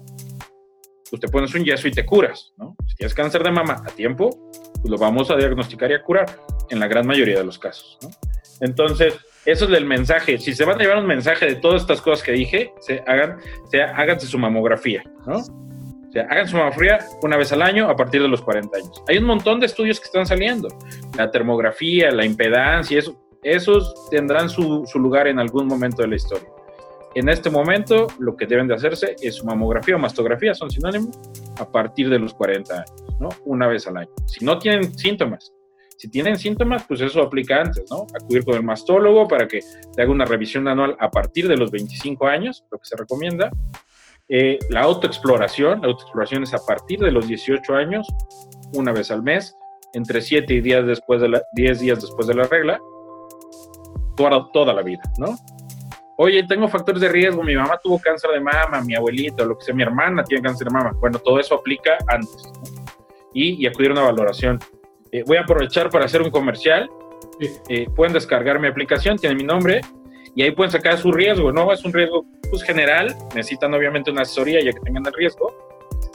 pues 1.11 1.21
te 1.21 1.29
pones 1.29 1.55
un 1.55 1.65
yeso 1.65 1.89
y 1.89 1.91
te 1.91 2.05
curas, 2.05 2.53
¿no? 2.57 2.77
Si 2.87 2.97
tienes 2.97 3.15
cáncer 3.15 3.43
de 3.43 3.51
mama 3.51 3.83
a 3.85 3.91
tiempo, 3.91 4.31
pues 4.75 4.89
lo 4.89 4.99
vamos 4.99 5.31
a 5.31 5.37
diagnosticar 5.37 5.91
y 5.91 5.95
a 5.95 6.03
curar, 6.03 6.27
en 6.71 6.81
la 6.81 6.87
gran 6.87 7.07
mayoría 7.07 7.39
de 7.39 7.45
los 7.45 7.59
casos, 7.59 7.99
¿no? 8.03 8.11
Entonces, 8.61 9.15
eso 9.47 9.65
es 9.65 9.71
el 9.71 9.85
mensaje. 9.85 10.39
Si 10.39 10.53
se 10.53 10.65
van 10.65 10.77
a 10.77 10.83
llevar 10.83 10.99
un 10.99 11.07
mensaje 11.07 11.47
de 11.47 11.55
todas 11.55 11.83
estas 11.83 12.03
cosas 12.03 12.25
que 12.25 12.33
dije, 12.33 12.73
se 12.81 13.03
hagan, 13.07 13.39
se, 13.71 13.81
háganse 13.83 14.27
su 14.27 14.39
mamografía, 14.39 15.03
¿no? 15.27 15.43
hagan 16.23 16.49
su 16.49 16.57
fría 16.75 16.99
una 17.23 17.37
vez 17.37 17.53
al 17.53 17.63
año 17.63 17.89
a 17.89 17.97
partir 17.97 18.23
de 18.23 18.29
los 18.29 18.41
40 18.41 18.77
años. 18.77 19.03
Hay 19.09 19.19
un 19.19 19.25
montón 19.25 19.61
de 19.61 19.67
estudios 19.67 20.01
que 20.01 20.07
están 20.07 20.27
saliendo. 20.27 20.69
La 21.17 21.31
termografía, 21.31 22.11
la 22.11 22.25
impedancia, 22.25 22.99
eso, 22.99 23.17
esos 23.43 24.09
tendrán 24.11 24.49
su, 24.49 24.85
lugar 24.95 25.27
en 25.29 25.39
algún 25.39 25.67
momento 25.67 26.03
de 26.03 26.09
la 26.09 26.17
historia. 26.17 26.49
En 27.15 27.29
este 27.29 27.49
momento, 27.49 28.09
lo 28.19 28.37
que 28.37 28.47
deben 28.47 28.69
de 28.69 28.75
hacerse 28.75 29.17
es 29.23 29.37
su 29.37 29.47
mamografía 29.47 29.97
o 29.97 29.99
mastografía, 29.99 30.55
son 30.55 30.71
sinónimos, 30.71 31.19
a 31.59 31.71
partir 31.71 32.11
de 32.11 32.19
los 32.19 32.35
40 32.35 32.75
años, 32.75 33.05
¿no? 33.19 33.29
Una 33.47 33.67
vez 33.69 33.87
al 33.87 33.97
año. 33.97 34.11
Si 34.27 34.45
no 34.45 34.59
tienen 34.59 34.93
síntomas, 34.99 35.55
si 35.97 36.11
tienen 36.11 36.37
síntomas, 36.39 36.85
pues 36.87 37.01
eso 37.01 37.23
aplica 37.23 37.61
antes, 37.61 37.85
¿no? 37.91 38.07
Acudir 38.15 38.45
con 38.45 38.55
el 38.57 38.63
mastólogo 38.63 39.27
para 39.27 39.49
que 39.49 39.61
te 39.95 40.03
haga 40.03 40.11
una 40.11 40.25
revisión 40.25 40.69
anual 40.69 40.97
a 41.01 41.11
partir 41.11 41.49
de 41.49 41.57
los 41.57 41.71
25 41.71 42.27
años, 42.27 42.65
lo 42.71 42.79
que 42.79 42.85
se 42.85 42.97
recomienda, 42.97 43.51
eh, 44.29 44.59
la 44.71 44.83
autoexploración, 44.83 45.81
la 45.83 45.89
autoexploración 45.89 46.43
es 46.43 46.53
a 46.53 46.59
partir 46.67 46.99
de 46.99 47.11
los 47.11 47.29
18 47.29 47.75
años, 47.75 48.07
una 48.75 48.93
vez 48.93 49.11
al 49.11 49.23
mes, 49.23 49.57
entre 49.95 50.21
7 50.21 50.53
y 50.53 50.61
10, 50.61 50.87
después 50.87 51.21
de 51.21 51.29
la, 51.29 51.43
10 51.55 51.81
días 51.81 52.01
después 52.01 52.27
de 52.27 52.35
la 52.35 52.45
regla, 52.45 52.81
toda, 54.17 54.51
toda 54.53 54.75
la 54.75 54.83
vida, 54.83 55.03
¿no? 55.19 55.37
Oye, 56.19 56.43
tengo 56.49 56.67
factores 56.67 57.01
de 57.01 57.09
riesgo, 57.09 57.43
mi 57.43 57.55
mamá 57.55 57.79
tuvo 57.83 57.99
cáncer 57.99 58.31
de 58.31 58.41
mama, 58.41 58.81
mi 58.81 58.95
abuelito, 58.95 59.45
lo 59.45 59.57
que 59.57 59.67
sea, 59.67 59.75
mi 59.75 59.83
hermana 59.83 60.25
tiene 60.25 60.43
cáncer 60.43 60.69
de 60.69 60.73
mama. 60.73 60.93
Bueno, 60.99 61.19
todo 61.19 61.39
eso 61.39 61.55
aplica 61.55 61.99
antes, 62.09 62.43
y, 63.35 63.63
y, 63.63 63.67
acudir 63.67 63.91
a 63.91 63.93
una 63.93 64.03
valoración. 64.03 64.59
Eh, 65.17 65.25
voy 65.27 65.39
a 65.39 65.41
aprovechar 65.41 65.89
para 65.89 66.05
hacer 66.05 66.21
un 66.21 66.31
comercial. 66.31 66.91
Eh, 67.71 67.87
pueden 67.97 68.13
descargar 68.13 68.61
mi 68.61 68.69
aplicación, 68.69 69.17
tiene 69.17 69.35
mi 69.35 69.45
nombre, 69.45 69.81
y 70.35 70.43
ahí 70.43 70.51
pueden 70.51 70.71
sacar 70.71 70.99
su 70.99 71.11
riesgo, 71.11 71.53
¿no? 71.53 71.73
Es 71.73 71.83
un 71.87 71.93
riesgo 71.95 72.27
pues, 72.51 72.63
general, 72.63 73.17
necesitan 73.35 73.73
obviamente 73.73 74.11
una 74.11 74.23
asesoría 74.23 74.63
ya 74.63 74.73
que 74.73 74.81
tengan 74.81 75.07
el 75.07 75.15
riesgo, 75.15 75.57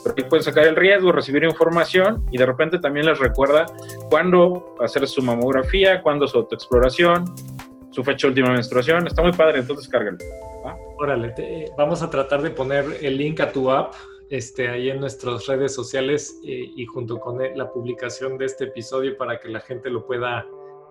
pero 0.04 0.14
ahí 0.16 0.24
pueden 0.26 0.44
sacar 0.44 0.68
el 0.68 0.76
riesgo, 0.76 1.12
recibir 1.12 1.44
información 1.44 2.24
y 2.32 2.38
de 2.38 2.46
repente 2.46 2.78
también 2.78 3.08
les 3.08 3.18
recuerda 3.18 3.66
cuándo 4.12 4.76
hacer 4.80 5.08
su 5.08 5.24
mamografía, 5.24 6.04
cuándo 6.04 6.28
su 6.28 6.38
autoexploración, 6.38 7.26
su 7.90 8.04
fecha 8.04 8.28
de 8.28 8.30
última 8.30 8.52
menstruación. 8.52 9.08
Está 9.08 9.24
muy 9.24 9.32
padre, 9.32 9.60
entonces 9.62 9.88
cárguenlo. 9.88 10.24
Órale, 11.00 11.34
vamos 11.76 12.04
a 12.04 12.10
tratar 12.12 12.44
de 12.44 12.52
poner 12.52 12.86
el 13.02 13.18
link 13.18 13.40
a 13.40 13.52
tu 13.52 13.72
app 13.72 13.96
este, 14.32 14.70
ahí 14.70 14.90
en 14.90 15.00
nuestras 15.00 15.46
redes 15.46 15.76
sociales 15.76 16.40
eh, 16.44 16.72
y 16.76 16.86
junto 16.88 17.20
con 17.20 17.38
la 17.56 17.72
publicación 17.72 18.40
de 18.40 18.46
este 18.46 18.64
episodio 18.64 19.16
para 19.16 19.40
que 19.40 19.50
la 19.50 19.60
gente 19.60 19.92
lo 19.92 20.08
pueda 20.08 20.48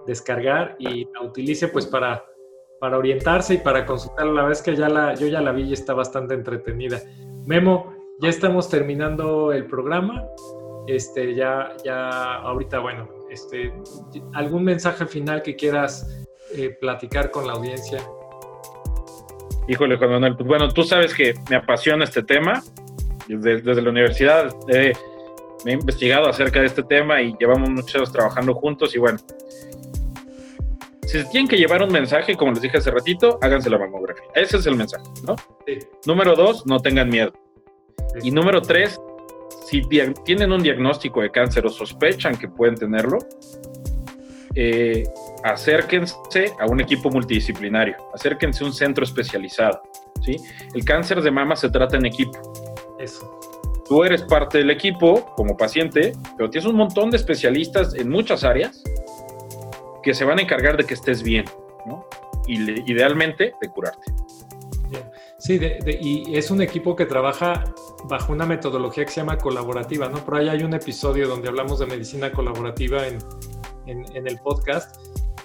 descargar 0.06 0.76
y 0.78 1.06
la 1.12 1.22
utilice 1.22 1.66
pues 1.68 1.86
para 1.86 2.24
para 2.80 2.96
orientarse 2.96 3.54
y 3.54 3.58
para 3.58 3.86
consultar. 3.86 4.26
La 4.26 4.42
vez 4.44 4.62
que 4.62 4.74
ya 4.74 4.88
la, 4.88 5.14
yo 5.14 5.28
ya 5.28 5.40
la 5.40 5.52
vi 5.52 5.64
y 5.64 5.72
está 5.74 5.94
bastante 5.94 6.34
entretenida. 6.34 7.00
Memo, 7.46 7.94
ya 8.18 8.28
estamos 8.28 8.68
terminando 8.68 9.52
el 9.52 9.66
programa. 9.66 10.26
Este, 10.86 11.34
ya, 11.34 11.76
ya, 11.84 12.36
ahorita, 12.36 12.80
bueno, 12.80 13.08
este, 13.30 13.72
¿algún 14.32 14.64
mensaje 14.64 15.06
final 15.06 15.42
que 15.42 15.54
quieras 15.54 16.26
eh, 16.56 16.70
platicar 16.80 17.30
con 17.30 17.46
la 17.46 17.52
audiencia? 17.52 18.00
Híjole, 19.68 19.98
Juan 19.98 20.34
pues 20.34 20.48
bueno, 20.48 20.68
tú 20.70 20.82
sabes 20.82 21.14
que 21.14 21.34
me 21.48 21.56
apasiona 21.56 22.04
este 22.04 22.22
tema. 22.22 22.62
Desde, 23.36 23.62
desde 23.62 23.82
la 23.82 23.90
universidad 23.90 24.54
he 24.68 24.92
me 25.64 25.72
he 25.72 25.74
investigado 25.74 26.28
acerca 26.28 26.60
de 26.60 26.66
este 26.66 26.82
tema 26.82 27.20
y 27.20 27.34
llevamos 27.38 27.68
muchos 27.70 28.12
trabajando 28.12 28.54
juntos 28.54 28.94
y 28.94 28.98
bueno, 28.98 29.18
si 31.02 31.18
se 31.18 31.24
tienen 31.24 31.48
que 31.48 31.56
llevar 31.56 31.82
un 31.82 31.92
mensaje, 31.92 32.36
como 32.36 32.52
les 32.52 32.62
dije 32.62 32.78
hace 32.78 32.90
ratito, 32.90 33.38
háganse 33.42 33.68
la 33.68 33.78
mamografía. 33.78 34.24
Ese 34.34 34.58
es 34.58 34.66
el 34.66 34.76
mensaje, 34.76 35.04
¿no? 35.26 35.34
Número 36.06 36.36
dos, 36.36 36.66
no 36.66 36.78
tengan 36.78 37.08
miedo. 37.08 37.32
Y 38.22 38.30
número 38.30 38.62
tres, 38.62 39.00
si 39.66 39.82
tienen 40.24 40.52
un 40.52 40.62
diagnóstico 40.62 41.20
de 41.20 41.30
cáncer 41.30 41.66
o 41.66 41.68
sospechan 41.68 42.36
que 42.36 42.48
pueden 42.48 42.76
tenerlo, 42.76 43.18
eh, 44.54 45.04
acérquense 45.42 46.52
a 46.60 46.66
un 46.66 46.80
equipo 46.80 47.10
multidisciplinario, 47.10 47.96
acérquense 48.14 48.62
a 48.62 48.68
un 48.68 48.72
centro 48.72 49.04
especializado. 49.04 49.82
¿sí? 50.24 50.36
El 50.74 50.84
cáncer 50.84 51.22
de 51.22 51.30
mama 51.30 51.56
se 51.56 51.70
trata 51.70 51.96
en 51.96 52.06
equipo. 52.06 52.69
Eso. 53.00 53.40
Tú 53.88 54.04
eres 54.04 54.22
parte 54.22 54.58
del 54.58 54.70
equipo 54.70 55.34
como 55.34 55.56
paciente, 55.56 56.12
pero 56.36 56.48
tienes 56.48 56.68
un 56.68 56.76
montón 56.76 57.10
de 57.10 57.16
especialistas 57.16 57.94
en 57.94 58.08
muchas 58.08 58.44
áreas 58.44 58.82
que 60.02 60.14
se 60.14 60.24
van 60.24 60.38
a 60.38 60.42
encargar 60.42 60.76
de 60.76 60.84
que 60.84 60.94
estés 60.94 61.22
bien, 61.22 61.44
¿no? 61.86 62.06
Y 62.46 62.90
idealmente 62.90 63.54
de 63.60 63.68
curarte. 63.68 64.12
Sí, 65.38 65.58
y 66.00 66.36
es 66.36 66.50
un 66.50 66.60
equipo 66.60 66.94
que 66.94 67.06
trabaja 67.06 67.64
bajo 68.04 68.32
una 68.32 68.44
metodología 68.44 69.04
que 69.04 69.10
se 69.10 69.20
llama 69.20 69.38
colaborativa, 69.38 70.08
¿no? 70.08 70.18
Por 70.24 70.36
ahí 70.36 70.48
hay 70.48 70.62
un 70.62 70.74
episodio 70.74 71.28
donde 71.28 71.48
hablamos 71.48 71.78
de 71.78 71.86
medicina 71.86 72.30
colaborativa 72.30 73.06
en, 73.06 73.18
en, 73.86 74.26
el 74.26 74.38
podcast 74.38 74.96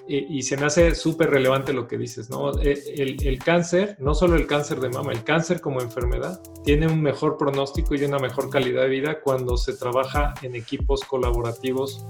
y, 0.08 0.44
se 0.44 0.56
me 0.58 0.66
hace 0.68 0.94
súper 0.94 1.32
relevante 1.32 1.74
lo 1.74 1.88
que 1.88 1.98
dices, 1.98 2.30
¿no? 2.30 2.52
E, 2.60 2.74
el, 2.98 3.26
el, 3.26 3.40
cáncer, 3.40 3.96
no 4.00 4.14
solo 4.14 4.36
el 4.36 4.46
cáncer 4.46 4.80
de 4.80 4.90
mama, 4.90 5.12
el 5.12 5.24
cáncer 5.24 5.62
como 5.62 5.82
enfermedad, 5.82 6.42
tiene 6.64 6.88
un 6.88 7.02
mejor 7.02 7.38
pronóstico 7.38 7.96
y 7.96 8.04
una 8.04 8.20
mejor 8.20 8.50
calidad 8.50 8.84
de 8.84 8.90
vida 8.90 9.20
cuando 9.22 9.58
se 9.58 9.74
trabaja 9.74 10.36
en 10.44 10.56
equipos 10.56 11.02
colaborativos 11.02 12.06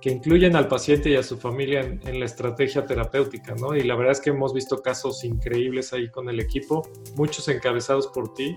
que 0.00 0.10
incluyen 0.10 0.54
al 0.56 0.68
paciente 0.68 1.10
y 1.10 1.16
a 1.16 1.22
su 1.22 1.38
familia 1.38 1.80
en, 1.80 2.20
la 2.20 2.26
estrategia 2.26 2.86
terapéutica, 2.86 3.54
¿no? 3.54 3.74
Y 3.74 3.82
la 3.82 3.96
verdad 3.96 4.12
es 4.12 4.20
que 4.20 4.30
hemos 4.30 4.54
visto 4.54 4.80
casos 4.80 5.24
increíbles 5.24 5.92
ahí 5.92 6.08
con 6.10 6.28
el 6.28 6.40
equipo, 6.40 6.88
muchos 7.16 7.48
encabezados 7.48 8.06
por 8.08 8.32
ti. 8.34 8.54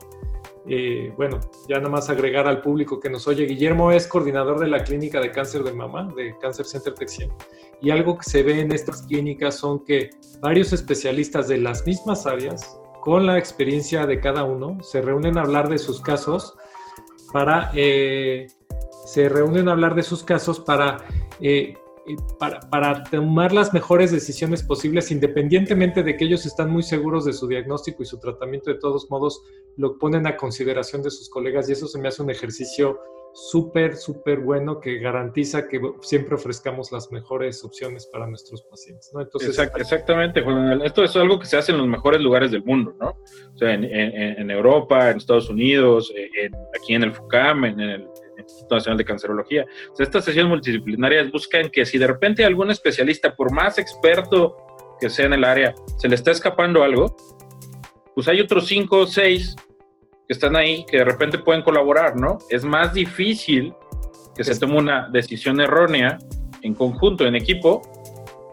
Eh, 0.67 1.11
bueno, 1.17 1.39
ya 1.67 1.77
nada 1.77 1.89
más 1.89 2.09
agregar 2.09 2.47
al 2.47 2.61
público 2.61 2.99
que 2.99 3.09
nos 3.09 3.27
oye, 3.27 3.45
Guillermo 3.45 3.91
es 3.91 4.07
coordinador 4.07 4.59
de 4.59 4.67
la 4.67 4.83
clínica 4.83 5.19
de 5.19 5.31
cáncer 5.31 5.63
de 5.63 5.73
mama, 5.73 6.11
de 6.15 6.35
Cancer 6.39 6.65
Center 6.65 6.93
Texien. 6.93 7.31
Y 7.81 7.89
algo 7.89 8.17
que 8.17 8.29
se 8.29 8.43
ve 8.43 8.59
en 8.59 8.71
estas 8.71 9.01
clínicas 9.03 9.55
son 9.55 9.83
que 9.83 10.11
varios 10.39 10.71
especialistas 10.73 11.47
de 11.47 11.57
las 11.57 11.85
mismas 11.85 12.27
áreas, 12.27 12.79
con 13.01 13.25
la 13.25 13.39
experiencia 13.39 14.05
de 14.05 14.19
cada 14.19 14.43
uno, 14.43 14.77
se 14.83 15.01
reúnen 15.01 15.37
a 15.37 15.41
hablar 15.41 15.69
de 15.69 15.77
sus 15.77 16.01
casos 16.01 16.55
para... 17.33 17.71
Eh, 17.75 18.47
se 19.05 19.27
reúnen 19.27 19.67
a 19.67 19.71
hablar 19.71 19.95
de 19.95 20.03
sus 20.03 20.23
casos 20.23 20.59
para 20.59 21.03
eh, 21.41 21.73
eh, 22.07 22.15
para, 22.39 23.03
tomar 23.03 23.51
las 23.51 23.73
mejores 23.73 24.11
decisiones 24.11 24.63
posibles, 24.63 25.11
independientemente 25.11 26.03
de 26.03 26.17
que 26.17 26.25
ellos 26.25 26.45
están 26.45 26.71
muy 26.71 26.83
seguros 26.83 27.25
de 27.25 27.33
su 27.33 27.47
diagnóstico 27.47 28.01
y 28.01 28.05
su 28.05 28.19
tratamiento, 28.19 28.71
de 28.71 28.79
todos 28.79 29.09
modos 29.09 29.41
lo 29.77 29.97
ponen 29.97 30.25
a 30.25 30.35
consideración 30.35 31.03
de 31.03 31.11
sus 31.11 31.29
colegas 31.29 31.69
y 31.69 31.73
eso 31.73 31.87
se 31.87 31.99
me 31.99 32.07
hace 32.07 32.23
un 32.23 32.31
ejercicio 32.31 32.99
súper, 33.33 33.95
súper 33.95 34.39
bueno 34.39 34.79
que 34.79 34.99
garantiza 34.99 35.67
que 35.67 35.79
siempre 36.01 36.35
ofrezcamos 36.35 36.91
las 36.91 37.11
mejores 37.11 37.63
opciones 37.63 38.05
para 38.07 38.27
nuestros 38.27 38.61
pacientes. 38.63 39.11
Entonces, 39.17 39.57
exactamente, 39.75 40.43
Esto 40.83 41.03
es 41.03 41.15
algo 41.15 41.39
que 41.39 41.45
se 41.45 41.57
hace 41.57 41.71
en 41.71 41.77
los 41.77 41.87
mejores 41.87 42.19
lugares 42.19 42.51
del 42.51 42.63
mundo, 42.63 42.93
¿no? 42.99 43.15
O 43.53 43.57
sea, 43.57 43.73
en, 43.73 44.51
Europa, 44.51 45.11
en 45.11 45.17
Estados 45.17 45.49
Unidos, 45.49 46.13
aquí 46.75 46.93
en 46.93 47.03
el 47.03 47.13
FUCAM, 47.13 47.65
en 47.65 47.79
el 47.79 48.09
Instituto 48.41 48.75
Nacional 48.75 48.97
de 48.97 49.05
Cancerología. 49.05 49.65
estas 49.97 50.25
sesiones 50.25 50.49
multidisciplinarias 50.49 51.31
buscan 51.31 51.69
que 51.69 51.85
si 51.85 51.97
de 51.97 52.07
repente 52.07 52.45
algún 52.45 52.71
especialista, 52.71 53.35
por 53.35 53.51
más 53.51 53.77
experto 53.77 54.57
que 54.99 55.09
sea 55.09 55.25
en 55.25 55.33
el 55.33 55.43
área, 55.43 55.73
se 55.97 56.07
le 56.07 56.15
está 56.15 56.31
escapando 56.31 56.83
algo, 56.83 57.15
pues 58.13 58.27
hay 58.27 58.39
otros 58.39 58.67
cinco 58.67 58.99
o 58.99 59.07
seis 59.07 59.55
que 60.27 60.33
están 60.33 60.55
ahí 60.55 60.85
que 60.85 60.97
de 60.97 61.05
repente 61.05 61.39
pueden 61.39 61.63
colaborar, 61.63 62.15
¿no? 62.15 62.37
Es 62.49 62.63
más 62.63 62.93
difícil 62.93 63.73
que 64.35 64.43
se 64.43 64.57
tome 64.59 64.77
una 64.77 65.09
decisión 65.09 65.59
errónea 65.59 66.19
en 66.61 66.73
conjunto, 66.73 67.25
en 67.25 67.35
equipo, 67.35 67.81